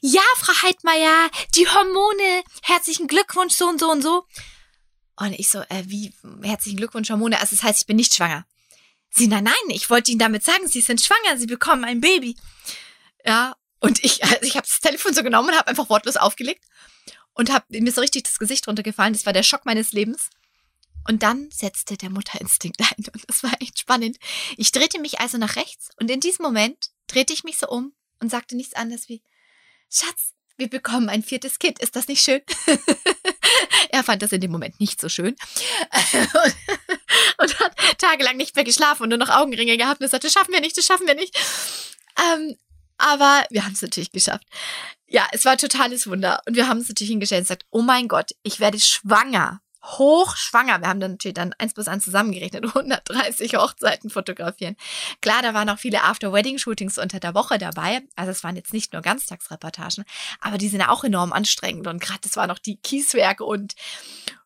ja, 0.00 0.22
Frau 0.36 0.52
Heidmeier, 0.62 1.30
die 1.54 1.68
Hormone, 1.68 2.42
herzlichen 2.62 3.06
Glückwunsch, 3.06 3.54
so 3.54 3.68
und 3.68 3.78
so 3.78 3.90
und 3.90 4.02
so. 4.02 4.26
Und 5.16 5.38
ich 5.38 5.48
so, 5.48 5.60
äh, 5.68 5.84
wie, 5.86 6.12
herzlichen 6.42 6.78
Glückwunsch, 6.78 7.10
Hormone, 7.10 7.38
also 7.40 7.54
das 7.54 7.62
heißt, 7.62 7.80
ich 7.80 7.86
bin 7.86 7.96
nicht 7.96 8.14
schwanger. 8.14 8.44
Sie, 9.10 9.28
nein, 9.28 9.44
nein, 9.44 9.54
ich 9.68 9.88
wollte 9.88 10.10
Ihnen 10.10 10.20
damit 10.20 10.44
sagen, 10.44 10.66
Sie 10.66 10.80
sind 10.80 11.00
schwanger, 11.00 11.38
Sie 11.38 11.46
bekommen 11.46 11.84
ein 11.84 12.00
Baby. 12.00 12.36
Ja, 13.24 13.56
und 13.80 14.04
ich, 14.04 14.22
also 14.24 14.36
ich 14.42 14.56
habe 14.56 14.66
das 14.66 14.80
Telefon 14.80 15.14
so 15.14 15.22
genommen 15.22 15.50
und 15.50 15.56
habe 15.56 15.68
einfach 15.68 15.88
wortlos 15.88 16.16
aufgelegt 16.16 16.64
und 17.34 17.52
habe 17.52 17.64
mir 17.68 17.92
so 17.92 18.00
richtig 18.00 18.24
das 18.24 18.38
Gesicht 18.38 18.66
runtergefallen. 18.66 19.12
Das 19.12 19.26
war 19.26 19.32
der 19.32 19.42
Schock 19.42 19.64
meines 19.64 19.92
Lebens. 19.92 20.30
Und 21.06 21.22
dann 21.22 21.48
setzte 21.50 21.96
der 21.96 22.10
Mutterinstinkt 22.10 22.80
ein 22.80 23.04
und 23.12 23.24
das 23.28 23.42
war 23.42 23.52
echt 23.60 23.78
spannend. 23.78 24.18
Ich 24.56 24.72
drehte 24.72 25.00
mich 25.00 25.20
also 25.20 25.38
nach 25.38 25.56
rechts 25.56 25.90
und 25.98 26.10
in 26.10 26.20
diesem 26.20 26.42
Moment 26.42 26.90
drehte 27.06 27.32
ich 27.32 27.44
mich 27.44 27.58
so 27.58 27.68
um 27.68 27.94
und 28.20 28.30
sagte 28.30 28.56
nichts 28.56 28.74
anderes 28.74 29.08
wie, 29.08 29.22
Schatz, 29.90 30.34
wir 30.58 30.68
bekommen 30.68 31.08
ein 31.08 31.22
viertes 31.22 31.60
Kind. 31.60 31.78
Ist 31.78 31.96
das 31.96 32.08
nicht 32.08 32.22
schön? 32.22 32.42
er 33.90 34.04
fand 34.04 34.22
das 34.22 34.32
in 34.32 34.40
dem 34.40 34.50
Moment 34.50 34.80
nicht 34.80 35.00
so 35.00 35.08
schön 35.08 35.36
und, 36.44 36.56
und, 37.38 37.60
hat 37.60 37.98
tagelang 37.98 38.36
nicht 38.36 38.56
mehr 38.56 38.64
geschlafen 38.64 39.04
und 39.04 39.08
nur 39.10 39.18
noch 39.18 39.30
Augenringe 39.30 39.78
gehabt 39.78 40.00
und 40.00 40.08
sagte, 40.08 40.26
das 40.26 40.34
schaffen 40.34 40.52
wir 40.52 40.60
nicht, 40.60 40.76
das 40.76 40.84
schaffen 40.84 41.06
wir 41.06 41.14
nicht. 41.14 41.34
Ähm, 42.18 42.56
aber 42.98 43.44
wir 43.50 43.64
haben 43.64 43.72
es 43.72 43.82
natürlich 43.82 44.12
geschafft. 44.12 44.44
Ja, 45.06 45.26
es 45.32 45.44
war 45.44 45.56
totales 45.56 46.06
Wunder. 46.06 46.40
Und 46.46 46.56
wir 46.56 46.68
haben 46.68 46.78
es 46.78 46.88
natürlich 46.88 47.10
hingestellt 47.10 47.40
und 47.40 47.44
gesagt, 47.44 47.66
oh 47.70 47.82
mein 47.82 48.08
Gott, 48.08 48.32
ich 48.42 48.60
werde 48.60 48.78
schwanger. 48.78 49.60
Hochschwanger. 49.84 50.80
Wir 50.80 50.88
haben 50.88 51.00
dann 51.00 51.12
natürlich 51.12 51.34
dann 51.34 51.54
eins 51.58 51.72
plus 51.72 51.88
eins 51.88 52.04
zusammengerechnet, 52.04 52.64
130 52.74 53.54
Hochzeiten 53.54 54.10
fotografieren. 54.10 54.76
Klar, 55.20 55.42
da 55.42 55.54
waren 55.54 55.70
auch 55.70 55.78
viele 55.78 56.02
After-Wedding-Shootings 56.02 56.98
unter 56.98 57.20
der 57.20 57.34
Woche 57.34 57.58
dabei. 57.58 58.02
Also 58.16 58.32
es 58.32 58.44
waren 58.44 58.56
jetzt 58.56 58.72
nicht 58.72 58.92
nur 58.92 59.02
Ganztagsreportagen, 59.02 60.04
aber 60.40 60.58
die 60.58 60.68
sind 60.68 60.82
auch 60.82 61.04
enorm 61.04 61.32
anstrengend. 61.32 61.86
Und 61.86 62.00
gerade 62.00 62.20
das 62.22 62.36
war 62.36 62.46
noch 62.46 62.58
die 62.58 62.76
Kieswerke 62.76 63.44
und 63.44 63.74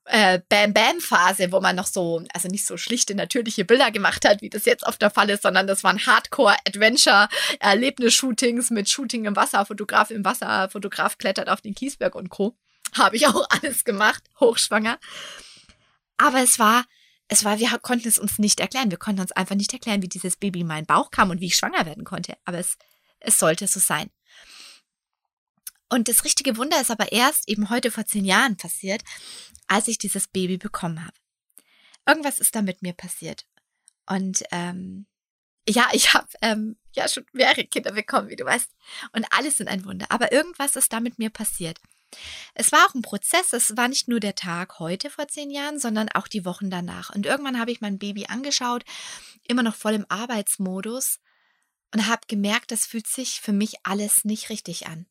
äh, 0.06 0.40
Bam-Bam-Phase, 0.48 1.52
wo 1.52 1.60
man 1.60 1.76
noch 1.76 1.86
so, 1.86 2.24
also 2.32 2.48
nicht 2.48 2.66
so 2.66 2.76
schlichte, 2.76 3.14
natürliche 3.14 3.64
Bilder 3.64 3.90
gemacht 3.90 4.26
hat, 4.26 4.42
wie 4.42 4.50
das 4.50 4.64
jetzt 4.64 4.84
oft 4.84 5.00
der 5.00 5.10
Fall 5.10 5.30
ist, 5.30 5.42
sondern 5.42 5.66
das 5.66 5.84
waren 5.84 6.04
Hardcore-Adventure-Erlebnis-Shootings 6.04 8.70
mit 8.70 8.88
Shooting 8.88 9.26
im 9.26 9.36
Wasser, 9.36 9.64
Fotograf 9.64 10.10
im 10.10 10.24
Wasser, 10.24 10.68
Fotograf 10.70 11.18
klettert 11.18 11.48
auf 11.48 11.60
den 11.60 11.74
Kiesberg 11.74 12.14
und 12.14 12.30
Co. 12.30 12.56
Habe 12.94 13.16
ich 13.16 13.26
auch 13.26 13.46
alles 13.50 13.84
gemacht, 13.84 14.22
hochschwanger. 14.40 14.98
Aber 16.16 16.42
es 16.42 16.58
war, 16.58 16.84
es 17.28 17.44
war, 17.44 17.58
wir 17.58 17.68
konnten 17.78 18.08
es 18.08 18.18
uns 18.18 18.38
nicht 18.38 18.60
erklären. 18.60 18.90
Wir 18.90 18.98
konnten 18.98 19.22
uns 19.22 19.32
einfach 19.32 19.54
nicht 19.54 19.72
erklären, 19.72 20.02
wie 20.02 20.08
dieses 20.08 20.36
Baby 20.36 20.60
in 20.60 20.66
meinen 20.66 20.86
Bauch 20.86 21.10
kam 21.10 21.30
und 21.30 21.40
wie 21.40 21.46
ich 21.46 21.56
schwanger 21.56 21.86
werden 21.86 22.04
konnte. 22.04 22.36
Aber 22.44 22.58
es, 22.58 22.76
es 23.20 23.38
sollte 23.38 23.66
so 23.66 23.80
sein. 23.80 24.10
Und 25.88 26.08
das 26.08 26.24
richtige 26.24 26.56
Wunder 26.56 26.80
ist 26.80 26.90
aber 26.90 27.12
erst 27.12 27.48
eben 27.48 27.68
heute 27.68 27.90
vor 27.90 28.06
zehn 28.06 28.24
Jahren 28.24 28.56
passiert, 28.56 29.02
als 29.72 29.88
ich 29.88 29.98
dieses 29.98 30.28
Baby 30.28 30.58
bekommen 30.58 31.04
habe. 31.04 31.16
Irgendwas 32.06 32.40
ist 32.40 32.54
da 32.54 32.62
mit 32.62 32.82
mir 32.82 32.92
passiert. 32.92 33.46
Und 34.06 34.42
ähm, 34.50 35.06
ja, 35.68 35.88
ich 35.92 36.12
habe 36.12 36.28
ähm, 36.42 36.76
ja 36.94 37.08
schon 37.08 37.24
mehrere 37.32 37.64
Kinder 37.64 37.92
bekommen, 37.92 38.28
wie 38.28 38.36
du 38.36 38.44
weißt. 38.44 38.70
Und 39.12 39.26
alles 39.30 39.56
sind 39.56 39.68
ein 39.68 39.84
Wunder. 39.84 40.06
Aber 40.10 40.32
irgendwas 40.32 40.76
ist 40.76 40.92
da 40.92 41.00
mit 41.00 41.18
mir 41.18 41.30
passiert. 41.30 41.78
Es 42.54 42.72
war 42.72 42.86
auch 42.86 42.94
ein 42.94 43.02
Prozess. 43.02 43.54
Es 43.54 43.74
war 43.76 43.88
nicht 43.88 44.08
nur 44.08 44.20
der 44.20 44.34
Tag 44.34 44.78
heute 44.78 45.08
vor 45.08 45.28
zehn 45.28 45.50
Jahren, 45.50 45.78
sondern 45.78 46.10
auch 46.10 46.28
die 46.28 46.44
Wochen 46.44 46.68
danach. 46.68 47.10
Und 47.14 47.24
irgendwann 47.24 47.58
habe 47.58 47.70
ich 47.70 47.80
mein 47.80 47.98
Baby 47.98 48.26
angeschaut, 48.26 48.84
immer 49.48 49.62
noch 49.62 49.74
voll 49.74 49.94
im 49.94 50.06
Arbeitsmodus 50.08 51.20
und 51.94 52.06
habe 52.06 52.26
gemerkt, 52.26 52.72
das 52.72 52.84
fühlt 52.84 53.06
sich 53.06 53.40
für 53.40 53.52
mich 53.52 53.76
alles 53.84 54.24
nicht 54.24 54.50
richtig 54.50 54.86
an. 54.86 55.06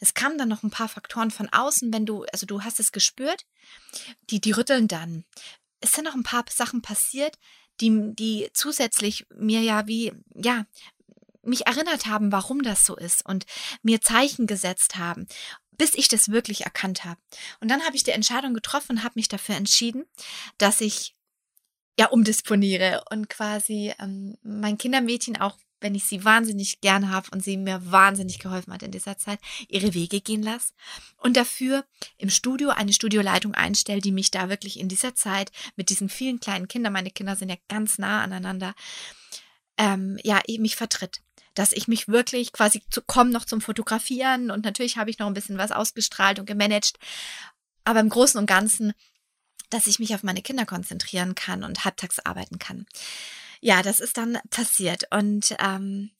Es 0.00 0.14
kamen 0.14 0.38
dann 0.38 0.48
noch 0.48 0.62
ein 0.62 0.70
paar 0.70 0.88
Faktoren 0.88 1.30
von 1.30 1.48
außen, 1.48 1.92
wenn 1.92 2.06
du, 2.06 2.24
also 2.32 2.46
du 2.46 2.62
hast 2.62 2.80
es 2.80 2.92
gespürt, 2.92 3.44
die, 4.30 4.40
die 4.40 4.52
rütteln 4.52 4.88
dann. 4.88 5.24
Es 5.80 5.92
sind 5.92 6.04
noch 6.04 6.14
ein 6.14 6.22
paar 6.22 6.44
Sachen 6.50 6.82
passiert, 6.82 7.38
die, 7.80 8.14
die 8.14 8.50
zusätzlich 8.52 9.26
mir 9.34 9.60
ja 9.60 9.86
wie, 9.86 10.12
ja, 10.34 10.66
mich 11.42 11.66
erinnert 11.66 12.06
haben, 12.06 12.30
warum 12.30 12.62
das 12.62 12.84
so 12.84 12.96
ist 12.96 13.26
und 13.26 13.46
mir 13.82 14.00
Zeichen 14.00 14.46
gesetzt 14.46 14.96
haben, 14.96 15.26
bis 15.72 15.94
ich 15.94 16.06
das 16.06 16.28
wirklich 16.28 16.62
erkannt 16.62 17.04
habe. 17.04 17.20
Und 17.60 17.68
dann 17.68 17.82
habe 17.82 17.96
ich 17.96 18.04
die 18.04 18.12
Entscheidung 18.12 18.54
getroffen 18.54 18.92
und 18.92 19.02
habe 19.02 19.14
mich 19.16 19.28
dafür 19.28 19.56
entschieden, 19.56 20.04
dass 20.58 20.80
ich 20.80 21.16
ja 21.98 22.06
umdisponiere 22.06 23.02
und 23.10 23.28
quasi 23.28 23.92
ähm, 23.98 24.36
mein 24.42 24.78
Kindermädchen 24.78 25.40
auch 25.40 25.58
wenn 25.82 25.94
ich 25.94 26.04
sie 26.04 26.24
wahnsinnig 26.24 26.80
gern 26.80 27.10
habe 27.10 27.28
und 27.32 27.42
sie 27.42 27.56
mir 27.56 27.90
wahnsinnig 27.90 28.38
geholfen 28.38 28.72
hat 28.72 28.82
in 28.82 28.90
dieser 28.90 29.18
Zeit, 29.18 29.38
ihre 29.68 29.94
Wege 29.94 30.20
gehen 30.20 30.42
lasse 30.42 30.72
und 31.18 31.36
dafür 31.36 31.84
im 32.18 32.30
Studio 32.30 32.70
eine 32.70 32.92
Studioleitung 32.92 33.54
einstelle, 33.54 34.00
die 34.00 34.12
mich 34.12 34.30
da 34.30 34.48
wirklich 34.48 34.78
in 34.78 34.88
dieser 34.88 35.14
Zeit 35.14 35.50
mit 35.76 35.90
diesen 35.90 36.08
vielen 36.08 36.40
kleinen 36.40 36.68
Kindern, 36.68 36.92
meine 36.92 37.10
Kinder 37.10 37.36
sind 37.36 37.50
ja 37.50 37.56
ganz 37.68 37.98
nah 37.98 38.22
aneinander, 38.22 38.74
ähm, 39.78 40.18
ja, 40.22 40.40
eben 40.46 40.62
mich 40.62 40.76
vertritt. 40.76 41.20
Dass 41.54 41.72
ich 41.72 41.86
mich 41.86 42.08
wirklich 42.08 42.52
quasi 42.52 42.82
zu, 42.90 43.02
komme 43.02 43.30
noch 43.30 43.44
zum 43.44 43.60
Fotografieren 43.60 44.50
und 44.50 44.64
natürlich 44.64 44.96
habe 44.96 45.10
ich 45.10 45.18
noch 45.18 45.26
ein 45.26 45.34
bisschen 45.34 45.58
was 45.58 45.70
ausgestrahlt 45.70 46.38
und 46.38 46.46
gemanagt, 46.46 46.98
aber 47.84 48.00
im 48.00 48.08
Großen 48.08 48.38
und 48.38 48.46
Ganzen, 48.46 48.94
dass 49.68 49.86
ich 49.86 49.98
mich 49.98 50.14
auf 50.14 50.22
meine 50.22 50.40
Kinder 50.40 50.64
konzentrieren 50.64 51.34
kann 51.34 51.62
und 51.64 51.84
halbtags 51.84 52.20
arbeiten 52.20 52.58
kann 52.58 52.86
ja, 53.62 53.82
das 53.82 54.00
ist 54.00 54.16
dann 54.18 54.38
passiert. 54.50 55.04
Und 55.10 55.56
ähm, 55.60 56.10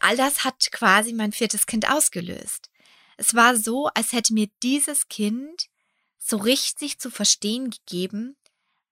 all 0.00 0.16
das 0.16 0.42
hat 0.42 0.72
quasi 0.72 1.12
mein 1.12 1.32
viertes 1.32 1.66
Kind 1.66 1.88
ausgelöst. 1.88 2.70
Es 3.18 3.34
war 3.34 3.56
so, 3.56 3.88
als 3.88 4.12
hätte 4.12 4.32
mir 4.32 4.48
dieses 4.62 5.08
Kind 5.08 5.68
so 6.18 6.38
richtig 6.38 6.98
zu 6.98 7.10
verstehen 7.10 7.70
gegeben, 7.70 8.36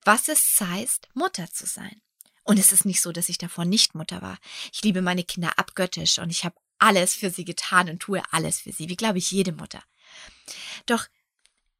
was 0.04 0.28
es 0.28 0.58
heißt, 0.60 1.08
Mutter 1.14 1.50
zu 1.50 1.66
sein. 1.66 2.02
Und 2.44 2.58
es 2.58 2.70
ist 2.70 2.84
nicht 2.84 3.00
so, 3.00 3.12
dass 3.12 3.30
ich 3.30 3.38
davor 3.38 3.64
nicht 3.64 3.94
Mutter 3.94 4.20
war. 4.20 4.38
Ich 4.72 4.82
liebe 4.82 5.00
meine 5.00 5.24
Kinder 5.24 5.58
abgöttisch 5.58 6.18
und 6.18 6.30
ich 6.30 6.44
habe 6.44 6.54
alles 6.78 7.14
für 7.14 7.30
sie 7.30 7.46
getan 7.46 7.88
und 7.88 8.00
tue 8.00 8.22
alles 8.30 8.60
für 8.60 8.72
sie, 8.72 8.88
wie 8.90 8.96
glaube 8.96 9.18
ich 9.18 9.30
jede 9.30 9.52
Mutter. 9.52 9.82
Doch 10.84 11.06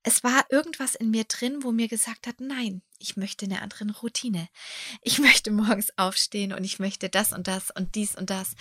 es 0.07 0.23
war 0.23 0.47
irgendwas 0.51 0.95
in 0.95 1.11
mir 1.11 1.25
drin, 1.25 1.65
wo 1.65 1.73
mir 1.73 1.89
gesagt 1.89 2.29
hat, 2.29 2.41
nein, 2.41 2.81
ich 3.01 3.17
möchte 3.17 3.45
eine 3.45 3.61
andere 3.61 3.91
Routine. 4.03 4.49
Ich 5.03 5.19
möchte 5.27 5.51
morgens 5.51 5.89
aufstehen 5.99 6.53
und 6.53 6.63
ich 6.63 6.79
möchte 6.79 7.09
das 7.09 7.33
und 7.33 7.49
das 7.49 7.73
und 7.73 7.97
dies 7.97 8.15
und 8.15 8.31
das. 8.31 8.55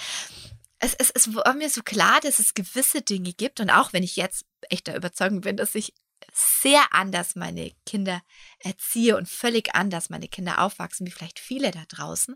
Es, 0.80 0.96
es, 0.96 1.12
es 1.12 1.36
war 1.36 1.54
mir 1.54 1.70
so 1.70 1.84
klar, 1.84 2.20
dass 2.20 2.40
es 2.40 2.56
gewisse 2.56 3.04
Dinge 3.04 3.32
gibt 3.32 3.60
und 3.60 3.70
auch 3.70 3.94
wenn 3.94 4.02
ich 4.02 4.16
jetzt 4.16 4.46
echter 4.70 4.96
Überzeugung 4.96 5.42
bin, 5.42 5.56
dass 5.56 5.76
ich 5.76 5.94
sehr 6.34 6.82
anders 6.92 7.36
meine 7.36 7.72
Kinder 7.86 8.24
erziehe 8.58 9.16
und 9.16 9.30
völlig 9.30 9.76
anders 9.76 10.10
meine 10.10 10.28
Kinder 10.28 10.60
aufwachsen, 10.60 11.06
wie 11.06 11.12
vielleicht 11.12 11.38
viele 11.40 11.70
da 11.70 11.84
draußen, 11.88 12.36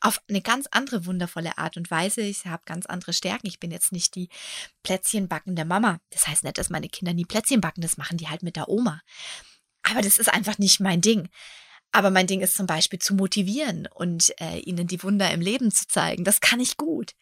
auf 0.00 0.20
eine 0.28 0.40
ganz 0.40 0.66
andere 0.70 1.06
wundervolle 1.06 1.58
Art 1.58 1.76
und 1.76 1.90
Weise. 1.90 2.22
Ich 2.22 2.46
habe 2.46 2.62
ganz 2.64 2.86
andere 2.86 3.12
Stärken. 3.12 3.46
Ich 3.46 3.60
bin 3.60 3.70
jetzt 3.70 3.92
nicht 3.92 4.14
die 4.14 4.28
Plätzchenbackende 4.82 5.64
Mama. 5.64 6.00
Das 6.10 6.26
heißt 6.26 6.44
nicht, 6.44 6.58
dass 6.58 6.70
meine 6.70 6.88
Kinder 6.88 7.12
nie 7.12 7.24
Plätzchen 7.24 7.60
backen. 7.60 7.82
Das 7.82 7.96
machen 7.96 8.16
die 8.16 8.28
halt 8.28 8.42
mit 8.42 8.56
der 8.56 8.68
Oma. 8.68 9.00
Aber 9.82 10.02
das 10.02 10.18
ist 10.18 10.32
einfach 10.32 10.58
nicht 10.58 10.80
mein 10.80 11.00
Ding. 11.00 11.28
Aber 11.92 12.10
mein 12.10 12.26
Ding 12.26 12.40
ist 12.40 12.56
zum 12.56 12.66
Beispiel 12.66 12.98
zu 12.98 13.14
motivieren 13.14 13.88
und 13.92 14.32
äh, 14.40 14.58
ihnen 14.60 14.86
die 14.86 15.02
Wunder 15.02 15.30
im 15.32 15.40
Leben 15.40 15.70
zu 15.72 15.88
zeigen. 15.88 16.24
Das 16.24 16.40
kann 16.40 16.60
ich 16.60 16.76
gut. 16.76 17.14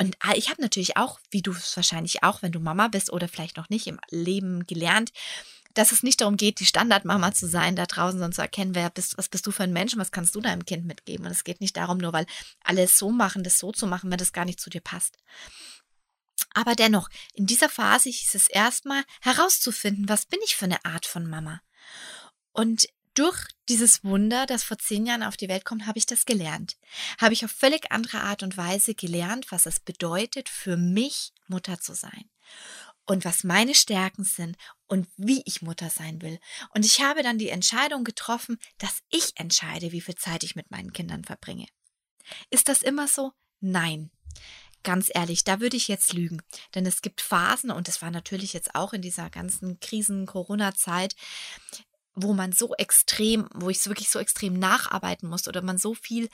Und 0.00 0.16
ah, 0.20 0.34
ich 0.36 0.48
habe 0.48 0.62
natürlich 0.62 0.96
auch, 0.96 1.18
wie 1.30 1.42
du 1.42 1.50
es 1.50 1.76
wahrscheinlich 1.76 2.22
auch, 2.22 2.42
wenn 2.42 2.52
du 2.52 2.60
Mama 2.60 2.86
bist 2.86 3.12
oder 3.12 3.26
vielleicht 3.26 3.56
noch 3.56 3.68
nicht 3.68 3.88
im 3.88 3.98
Leben 4.10 4.64
gelernt, 4.66 5.10
dass 5.78 5.92
es 5.92 6.02
nicht 6.02 6.20
darum 6.22 6.36
geht, 6.36 6.58
die 6.58 6.66
Standardmama 6.66 7.32
zu 7.32 7.46
sein 7.46 7.76
da 7.76 7.86
draußen, 7.86 8.18
sondern 8.18 8.32
zu 8.32 8.42
erkennen, 8.42 8.74
wer 8.74 8.90
bist, 8.90 9.16
was 9.16 9.28
bist 9.28 9.46
du 9.46 9.52
für 9.52 9.62
ein 9.62 9.72
Mensch 9.72 9.92
und 9.92 10.00
was 10.00 10.10
kannst 10.10 10.34
du 10.34 10.40
deinem 10.40 10.64
Kind 10.64 10.84
mitgeben. 10.86 11.24
Und 11.24 11.30
es 11.30 11.44
geht 11.44 11.60
nicht 11.60 11.76
darum, 11.76 11.98
nur 11.98 12.12
weil 12.12 12.26
alle 12.64 12.82
es 12.82 12.98
so 12.98 13.12
machen, 13.12 13.44
das 13.44 13.58
so 13.58 13.70
zu 13.70 13.86
machen, 13.86 14.10
wenn 14.10 14.18
das 14.18 14.32
gar 14.32 14.44
nicht 14.44 14.58
zu 14.58 14.70
dir 14.70 14.80
passt. 14.80 15.18
Aber 16.52 16.74
dennoch, 16.74 17.08
in 17.32 17.46
dieser 17.46 17.68
Phase 17.68 18.08
hieß 18.08 18.34
es 18.34 18.48
erstmal 18.48 19.04
herauszufinden, 19.20 20.08
was 20.08 20.26
bin 20.26 20.40
ich 20.44 20.56
für 20.56 20.64
eine 20.64 20.84
Art 20.84 21.06
von 21.06 21.30
Mama. 21.30 21.60
Und 22.50 22.88
durch 23.14 23.46
dieses 23.68 24.02
Wunder, 24.02 24.46
das 24.46 24.64
vor 24.64 24.78
zehn 24.78 25.06
Jahren 25.06 25.22
auf 25.22 25.36
die 25.36 25.48
Welt 25.48 25.64
kommt, 25.64 25.86
habe 25.86 25.98
ich 25.98 26.06
das 26.06 26.24
gelernt. 26.24 26.76
Habe 27.20 27.34
ich 27.34 27.44
auf 27.44 27.52
völlig 27.52 27.92
andere 27.92 28.22
Art 28.22 28.42
und 28.42 28.56
Weise 28.56 28.96
gelernt, 28.96 29.52
was 29.52 29.64
es 29.64 29.78
bedeutet, 29.78 30.48
für 30.48 30.76
mich 30.76 31.32
Mutter 31.46 31.78
zu 31.78 31.94
sein 31.94 32.28
und 33.08 33.24
was 33.24 33.42
meine 33.42 33.74
Stärken 33.74 34.22
sind 34.22 34.56
und 34.86 35.08
wie 35.16 35.42
ich 35.46 35.62
Mutter 35.62 35.88
sein 35.88 36.20
will. 36.20 36.38
Und 36.74 36.84
ich 36.84 37.00
habe 37.02 37.22
dann 37.22 37.38
die 37.38 37.48
Entscheidung 37.48 38.04
getroffen, 38.04 38.58
dass 38.76 39.00
ich 39.08 39.32
entscheide, 39.36 39.92
wie 39.92 40.02
viel 40.02 40.14
Zeit 40.14 40.44
ich 40.44 40.54
mit 40.54 40.70
meinen 40.70 40.92
Kindern 40.92 41.24
verbringe. 41.24 41.66
Ist 42.50 42.68
das 42.68 42.82
immer 42.82 43.08
so? 43.08 43.32
Nein. 43.60 44.10
Ganz 44.84 45.10
ehrlich, 45.12 45.42
da 45.42 45.60
würde 45.60 45.76
ich 45.76 45.88
jetzt 45.88 46.12
lügen. 46.12 46.40
Denn 46.74 46.86
es 46.86 47.02
gibt 47.02 47.20
Phasen, 47.20 47.70
und 47.70 47.88
das 47.88 48.02
war 48.02 48.10
natürlich 48.10 48.52
jetzt 48.52 48.74
auch 48.74 48.92
in 48.92 49.02
dieser 49.02 49.30
ganzen 49.30 49.80
Krisen-Corona-Zeit, 49.80 51.16
wo 52.14 52.34
man 52.34 52.52
so 52.52 52.74
extrem, 52.74 53.48
wo 53.54 53.70
ich 53.70 53.78
es 53.78 53.88
wirklich 53.88 54.10
so 54.10 54.18
extrem 54.18 54.58
nacharbeiten 54.58 55.28
muss 55.28 55.48
oder 55.48 55.62
man 55.62 55.78
so 55.78 55.94
viel 55.94 56.28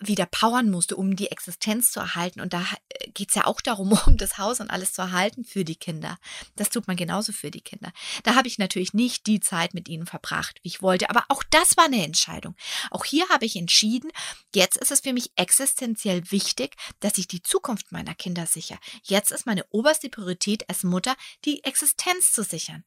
wieder 0.00 0.26
powern 0.26 0.70
musste, 0.70 0.96
um 0.96 1.16
die 1.16 1.30
Existenz 1.30 1.90
zu 1.90 2.00
erhalten. 2.00 2.40
Und 2.40 2.52
da 2.52 2.66
äh, 2.88 3.10
geht 3.10 3.30
es 3.30 3.34
ja 3.34 3.46
auch 3.46 3.60
darum, 3.60 3.92
um 4.06 4.16
das 4.16 4.38
Haus 4.38 4.60
und 4.60 4.70
alles 4.70 4.92
zu 4.92 5.02
erhalten 5.02 5.44
für 5.44 5.64
die 5.64 5.76
Kinder. 5.76 6.18
Das 6.56 6.70
tut 6.70 6.86
man 6.86 6.96
genauso 6.96 7.32
für 7.32 7.50
die 7.50 7.60
Kinder. 7.60 7.92
Da 8.22 8.34
habe 8.34 8.48
ich 8.48 8.58
natürlich 8.58 8.92
nicht 8.94 9.26
die 9.26 9.40
Zeit 9.40 9.74
mit 9.74 9.88
ihnen 9.88 10.06
verbracht, 10.06 10.58
wie 10.62 10.68
ich 10.68 10.82
wollte. 10.82 11.10
Aber 11.10 11.24
auch 11.28 11.42
das 11.50 11.76
war 11.76 11.86
eine 11.86 12.04
Entscheidung. 12.04 12.54
Auch 12.90 13.04
hier 13.04 13.28
habe 13.28 13.46
ich 13.46 13.56
entschieden, 13.56 14.10
jetzt 14.54 14.76
ist 14.76 14.90
es 14.90 15.00
für 15.00 15.12
mich 15.12 15.30
existenziell 15.36 16.30
wichtig, 16.30 16.76
dass 17.00 17.18
ich 17.18 17.28
die 17.28 17.42
Zukunft 17.42 17.92
meiner 17.92 18.14
Kinder 18.14 18.46
sichere. 18.46 18.78
Jetzt 19.02 19.32
ist 19.32 19.46
meine 19.46 19.64
oberste 19.70 20.08
Priorität 20.08 20.68
als 20.68 20.84
Mutter, 20.84 21.16
die 21.44 21.64
Existenz 21.64 22.32
zu 22.32 22.42
sichern 22.42 22.84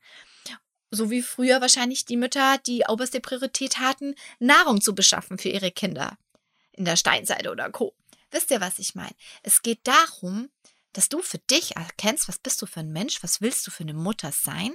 so 0.91 1.11
wie 1.11 1.21
früher 1.21 1.61
wahrscheinlich 1.61 2.05
die 2.05 2.17
Mütter 2.17 2.57
die 2.65 2.83
oberste 2.87 3.19
Priorität 3.19 3.77
hatten, 3.77 4.15
Nahrung 4.39 4.81
zu 4.81 4.95
beschaffen 4.95 5.37
für 5.37 5.49
ihre 5.49 5.69
Kinder 5.69 6.17
in 6.79 6.85
der 6.85 6.95
Steinseite 6.95 7.51
oder 7.51 7.69
Co. 7.69 7.93
Wisst 8.31 8.49
ihr, 8.49 8.61
was 8.61 8.79
ich 8.79 8.95
meine? 8.95 9.15
Es 9.43 9.61
geht 9.61 9.81
darum, 9.83 10.49
dass 10.93 11.09
du 11.09 11.21
für 11.21 11.37
dich 11.37 11.75
erkennst, 11.75 12.27
was 12.27 12.39
bist 12.39 12.61
du 12.61 12.65
für 12.65 12.79
ein 12.79 12.91
Mensch, 12.91 13.21
was 13.21 13.41
willst 13.41 13.67
du 13.67 13.71
für 13.71 13.83
eine 13.83 13.93
Mutter 13.93 14.31
sein? 14.31 14.73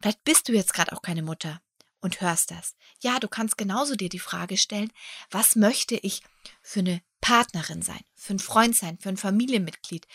Vielleicht 0.00 0.24
bist 0.24 0.48
du 0.48 0.52
jetzt 0.52 0.72
gerade 0.72 0.92
auch 0.92 1.02
keine 1.02 1.22
Mutter 1.22 1.60
und 2.00 2.20
hörst 2.20 2.50
das. 2.50 2.74
Ja, 3.00 3.20
du 3.20 3.28
kannst 3.28 3.58
genauso 3.58 3.94
dir 3.94 4.08
die 4.08 4.18
Frage 4.18 4.56
stellen, 4.56 4.92
was 5.30 5.54
möchte 5.54 5.96
ich 5.96 6.22
für 6.62 6.80
eine 6.80 7.02
Partnerin 7.20 7.82
sein, 7.82 8.00
für 8.14 8.30
einen 8.30 8.38
Freund 8.40 8.74
sein, 8.74 8.98
für 8.98 9.10
ein 9.10 9.16
Familienmitglied? 9.16 10.06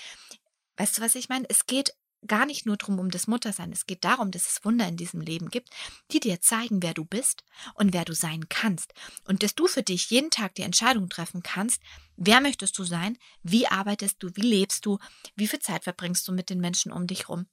Weißt 0.77 0.97
du, 0.97 1.01
was 1.01 1.15
ich 1.15 1.29
meine? 1.29 1.45
Es 1.47 1.67
geht 1.67 1.93
gar 2.25 2.45
nicht 2.45 2.65
nur 2.65 2.77
darum, 2.77 2.99
um 2.99 3.11
das 3.11 3.27
Muttersein. 3.27 3.71
Es 3.71 3.85
geht 3.85 4.03
darum, 4.03 4.31
dass 4.31 4.47
es 4.47 4.65
Wunder 4.65 4.87
in 4.87 4.97
diesem 4.97 5.21
Leben 5.21 5.49
gibt, 5.49 5.69
die 6.11 6.19
dir 6.19 6.41
zeigen, 6.41 6.81
wer 6.81 6.93
du 6.93 7.05
bist 7.05 7.43
und 7.75 7.93
wer 7.93 8.05
du 8.05 8.13
sein 8.13 8.49
kannst. 8.49 8.93
Und 9.25 9.43
dass 9.43 9.55
du 9.55 9.67
für 9.67 9.83
dich 9.83 10.09
jeden 10.09 10.31
Tag 10.31 10.55
die 10.55 10.63
Entscheidung 10.63 11.09
treffen 11.09 11.43
kannst, 11.43 11.81
wer 12.15 12.41
möchtest 12.41 12.77
du 12.77 12.83
sein, 12.83 13.17
wie 13.43 13.67
arbeitest 13.67 14.23
du, 14.23 14.29
wie 14.33 14.41
lebst 14.41 14.85
du, 14.85 14.97
wie 15.35 15.47
viel 15.47 15.59
Zeit 15.59 15.83
verbringst 15.83 16.27
du 16.27 16.31
mit 16.31 16.49
den 16.49 16.59
Menschen 16.59 16.91
um 16.91 17.07
dich 17.07 17.29
rum. 17.29 17.47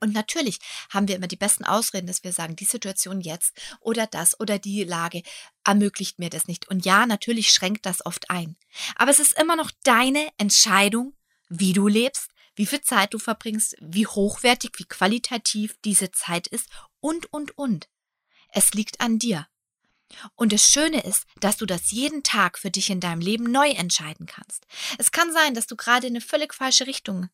Und 0.00 0.12
natürlich 0.12 0.58
haben 0.90 1.06
wir 1.06 1.14
immer 1.14 1.28
die 1.28 1.36
besten 1.36 1.64
Ausreden, 1.64 2.08
dass 2.08 2.24
wir 2.24 2.32
sagen, 2.32 2.56
die 2.56 2.64
Situation 2.64 3.20
jetzt 3.20 3.56
oder 3.78 4.08
das 4.08 4.38
oder 4.40 4.58
die 4.58 4.82
Lage 4.82 5.22
ermöglicht 5.64 6.18
mir 6.18 6.28
das 6.28 6.48
nicht. 6.48 6.68
Und 6.68 6.84
ja, 6.84 7.06
natürlich 7.06 7.50
schränkt 7.50 7.86
das 7.86 8.04
oft 8.04 8.28
ein. 8.28 8.56
Aber 8.96 9.12
es 9.12 9.20
ist 9.20 9.38
immer 9.38 9.54
noch 9.54 9.70
deine 9.84 10.28
Entscheidung, 10.38 11.14
wie 11.48 11.72
du 11.72 11.86
lebst, 11.86 12.30
wie 12.54 12.66
viel 12.66 12.80
Zeit 12.82 13.14
du 13.14 13.18
verbringst, 13.18 13.76
wie 13.80 14.06
hochwertig, 14.06 14.72
wie 14.78 14.84
qualitativ 14.84 15.76
diese 15.84 16.10
Zeit 16.10 16.46
ist 16.46 16.68
und, 17.00 17.32
und, 17.32 17.56
und. 17.56 17.88
Es 18.48 18.72
liegt 18.74 19.00
an 19.00 19.18
dir. 19.18 19.46
Und 20.34 20.52
das 20.52 20.68
Schöne 20.68 21.02
ist, 21.02 21.24
dass 21.40 21.56
du 21.56 21.66
das 21.66 21.90
jeden 21.90 22.22
Tag 22.22 22.58
für 22.58 22.70
dich 22.70 22.90
in 22.90 23.00
deinem 23.00 23.20
Leben 23.20 23.50
neu 23.50 23.70
entscheiden 23.70 24.26
kannst. 24.26 24.66
Es 24.98 25.10
kann 25.10 25.32
sein, 25.32 25.54
dass 25.54 25.66
du 25.66 25.76
gerade 25.76 26.06
in 26.06 26.12
eine 26.12 26.20
völlig 26.20 26.52
falsche 26.54 26.86
Richtung 26.86 27.30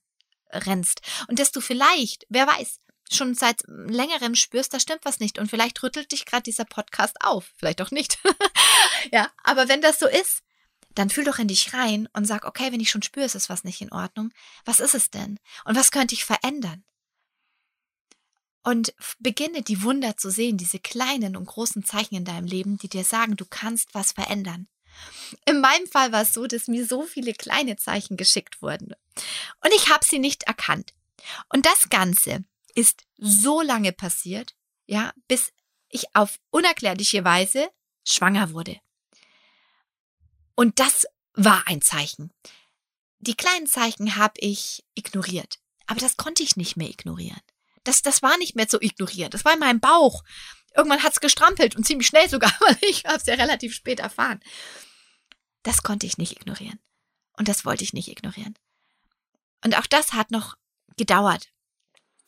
rennst 0.51 1.01
und 1.27 1.39
dass 1.39 1.51
du 1.51 1.61
vielleicht, 1.61 2.25
wer 2.29 2.47
weiß, 2.47 2.81
schon 3.11 3.35
seit 3.35 3.63
längerem 3.67 4.35
spürst, 4.35 4.73
da 4.75 4.81
stimmt 4.81 5.05
was 5.05 5.19
nicht 5.19 5.39
und 5.39 5.49
vielleicht 5.49 5.83
rüttelt 5.83 6.13
dich 6.13 6.27
gerade 6.27 6.43
dieser 6.43 6.65
Podcast 6.65 7.17
auf, 7.21 7.51
vielleicht 7.57 7.81
auch 7.81 7.91
nicht. 7.91 8.19
ja, 9.13 9.31
aber 9.43 9.69
wenn 9.69 9.81
das 9.81 9.99
so 9.99 10.07
ist, 10.07 10.43
dann 10.99 11.11
fühl 11.11 11.25
doch 11.25 11.39
in 11.39 11.49
dich 11.49 11.73
rein 11.75 12.09
und 12.13 12.25
sag, 12.25 12.45
okay, 12.45 12.73
wenn 12.73 12.81
ich 12.81 12.91
schon 12.91 13.03
spüre, 13.03 13.25
es 13.27 13.37
ist 13.37 13.49
was 13.49 13.63
nicht 13.63 13.81
in 13.81 13.93
Ordnung, 13.93 14.33
was 14.65 14.81
ist 14.81 14.95
es 14.95 15.11
denn? 15.11 15.39
Und 15.65 15.77
was 15.77 15.91
könnte 15.93 16.15
ich 16.15 16.25
verändern? 16.25 16.85
Und 18.65 18.93
beginne 19.21 19.63
die 19.63 19.83
Wunder 19.85 20.17
zu 20.17 20.31
sehen, 20.31 20.57
diese 20.59 20.81
kleinen 20.81 21.37
und 21.37 21.47
großen 21.47 21.85
Zeichen 21.85 22.17
in 22.17 22.25
deinem 22.25 22.47
Leben, 22.47 22.79
die 22.79 22.89
dir 22.89 23.05
sagen, 23.05 23.37
du 23.37 23.47
kannst 23.47 23.95
was 23.95 24.13
verändern. 24.13 24.67
In 25.47 25.61
meinem 25.61 25.87
Fall 25.87 26.11
war 26.11 26.23
es 26.23 26.35
so, 26.35 26.47
dass 26.47 26.67
mir 26.67 26.85
so 26.85 27.05
viele 27.05 27.33
kleine 27.33 27.77
Zeichen 27.77 28.17
geschickt 28.17 28.61
wurden. 28.61 28.95
Und 29.65 29.73
ich 29.77 29.89
habe 29.89 30.05
sie 30.05 30.19
nicht 30.19 30.43
erkannt. 30.43 30.95
Und 31.49 31.65
das 31.65 31.89
Ganze 31.89 32.45
ist 32.75 33.05
so 33.17 33.63
lange 33.63 33.93
passiert, 33.93 34.57
ja, 34.87 35.13
bis 35.29 35.53
ich 35.89 36.07
auf 36.15 36.39
unerklärliche 36.51 37.25
Weise 37.25 37.69
schwanger 38.05 38.53
wurde. 38.53 38.81
Und 40.59 40.81
das 40.81 41.07
war 41.35 41.69
ein 41.69 41.83
Zeichen. 41.83 42.33
Die 43.21 43.37
kleinen 43.37 43.69
Zeichen 43.69 44.17
habe 44.17 44.35
ich 44.39 44.85
ignoriert. 44.97 45.61
Aber 45.87 46.01
das 46.01 46.17
konnte 46.17 46.43
ich 46.43 46.57
nicht 46.57 46.77
mehr 46.77 46.91
ignorieren. 46.91 47.41
Das, 47.85 48.03
das 48.03 48.23
war 48.23 48.37
nicht 48.39 48.57
mehr 48.57 48.67
zu 48.67 48.81
ignorieren. 48.81 49.31
Das 49.31 49.45
war 49.45 49.53
in 49.53 49.61
meinem 49.61 49.79
Bauch. 49.79 50.25
Irgendwann 50.75 51.05
hat 51.05 51.13
es 51.13 51.21
gestrampelt 51.21 51.77
und 51.77 51.87
ziemlich 51.87 52.09
schnell 52.09 52.29
sogar, 52.29 52.51
weil 52.61 52.77
ich 52.81 53.05
habe 53.05 53.19
es 53.19 53.27
ja 53.27 53.35
relativ 53.35 53.73
spät 53.73 54.01
erfahren. 54.01 54.41
Das 55.63 55.85
konnte 55.85 56.07
ich 56.07 56.19
nicht 56.19 56.33
ignorieren. 56.33 56.81
Und 57.35 57.47
das 57.47 57.65
wollte 57.65 57.85
ich 57.85 57.93
nicht 57.93 58.09
ignorieren. 58.09 58.59
Und 59.63 59.79
auch 59.79 59.87
das 59.87 60.13
hat 60.13 60.33
noch 60.33 60.57
gedauert. 60.97 61.53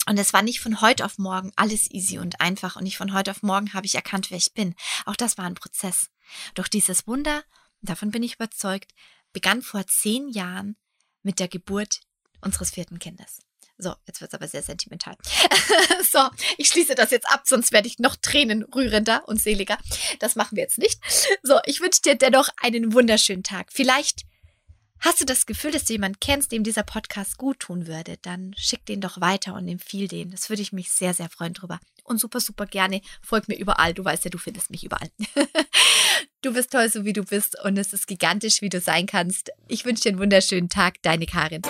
Und 0.07 0.19
es 0.19 0.33
war 0.33 0.43
nicht 0.43 0.61
von 0.61 0.81
heute 0.81 1.05
auf 1.05 1.19
morgen 1.19 1.53
alles 1.57 1.90
easy 1.90 2.19
und 2.21 2.40
einfach. 2.40 2.77
Und 2.77 2.85
nicht 2.85 2.97
von 2.97 3.12
heute 3.12 3.33
auf 3.33 3.43
morgen 3.43 3.75
habe 3.75 3.87
ich 3.87 3.97
erkannt, 3.97 4.31
wer 4.31 4.38
ich 4.38 4.55
bin. 4.55 4.77
Auch 5.05 5.16
das 5.16 5.37
war 5.37 5.47
ein 5.47 5.57
Prozess. 5.57 6.11
Doch 6.55 6.69
dieses 6.69 7.09
Wunder 7.09 7.43
davon 7.83 8.11
bin 8.11 8.23
ich 8.23 8.35
überzeugt, 8.35 8.93
begann 9.33 9.62
vor 9.62 9.87
zehn 9.87 10.29
Jahren 10.29 10.77
mit 11.23 11.38
der 11.38 11.49
Geburt 11.49 12.01
unseres 12.40 12.71
vierten 12.71 12.99
Kindes. 12.99 13.40
So, 13.83 13.95
jetzt 14.07 14.21
wird 14.21 14.31
es 14.31 14.35
aber 14.35 14.47
sehr 14.47 14.62
sentimental. 14.62 15.16
so, 16.11 16.29
ich 16.59 16.69
schließe 16.69 16.95
das 16.95 17.11
jetzt 17.11 17.29
ab, 17.29 17.45
sonst 17.47 17.73
werde 17.73 17.88
ich 17.88 17.99
noch 17.99 18.14
tränenrührender 18.16 19.27
und 19.27 19.40
seliger. 19.40 19.79
Das 20.19 20.37
machen 20.37 20.57
wir 20.57 20.62
jetzt 20.62 20.79
nicht. 20.79 21.01
So, 21.43 21.59
ich 21.64 21.81
wünsche 21.81 22.03
dir 22.03 22.14
dennoch 22.14 22.51
einen 22.61 22.93
wunderschönen 22.93 23.43
Tag. 23.43 23.73
Vielleicht 23.73 24.27
Hast 25.01 25.21
du 25.21 25.25
das 25.25 25.47
Gefühl, 25.47 25.71
dass 25.71 25.85
du 25.85 25.95
jemanden 25.95 26.19
kennst, 26.21 26.53
dem 26.53 26.63
dieser 26.63 26.83
Podcast 26.83 27.39
gut 27.39 27.61
tun 27.61 27.87
würde, 27.87 28.19
dann 28.21 28.55
schick 28.57 28.85
den 28.85 29.01
doch 29.01 29.21
weiter 29.21 29.55
und 29.55 29.67
empfiehl 29.67 30.09
den. 30.09 30.31
Das 30.31 30.51
würde 30.51 30.61
ich 30.61 30.73
mich 30.73 30.91
sehr, 30.91 31.15
sehr 31.15 31.31
freuen 31.31 31.55
drüber. 31.55 31.81
Und 32.05 32.21
super, 32.21 32.41
super 32.41 32.67
gerne. 32.67 33.01
Folg 33.23 33.49
mir 33.49 33.57
überall. 33.57 33.95
Du 33.95 34.05
weißt 34.05 34.25
ja, 34.25 34.31
du 34.31 34.39
findest 34.39 34.71
mich 34.71 34.85
überall. 34.85 35.11
du 36.43 36.53
bist 36.53 36.73
toll, 36.73 36.91
so 36.91 37.05
wie 37.05 37.13
du 37.13 37.25
bist. 37.25 37.59
Und 37.65 37.79
es 37.79 37.93
ist 37.93 38.07
gigantisch, 38.07 38.61
wie 38.61 38.69
du 38.69 38.81
sein 38.81 39.07
kannst. 39.07 39.51
Ich 39.69 39.85
wünsche 39.85 40.03
dir 40.03 40.09
einen 40.11 40.19
wunderschönen 40.19 40.69
Tag. 40.69 41.01
Deine 41.03 41.27
Karin. 41.27 41.63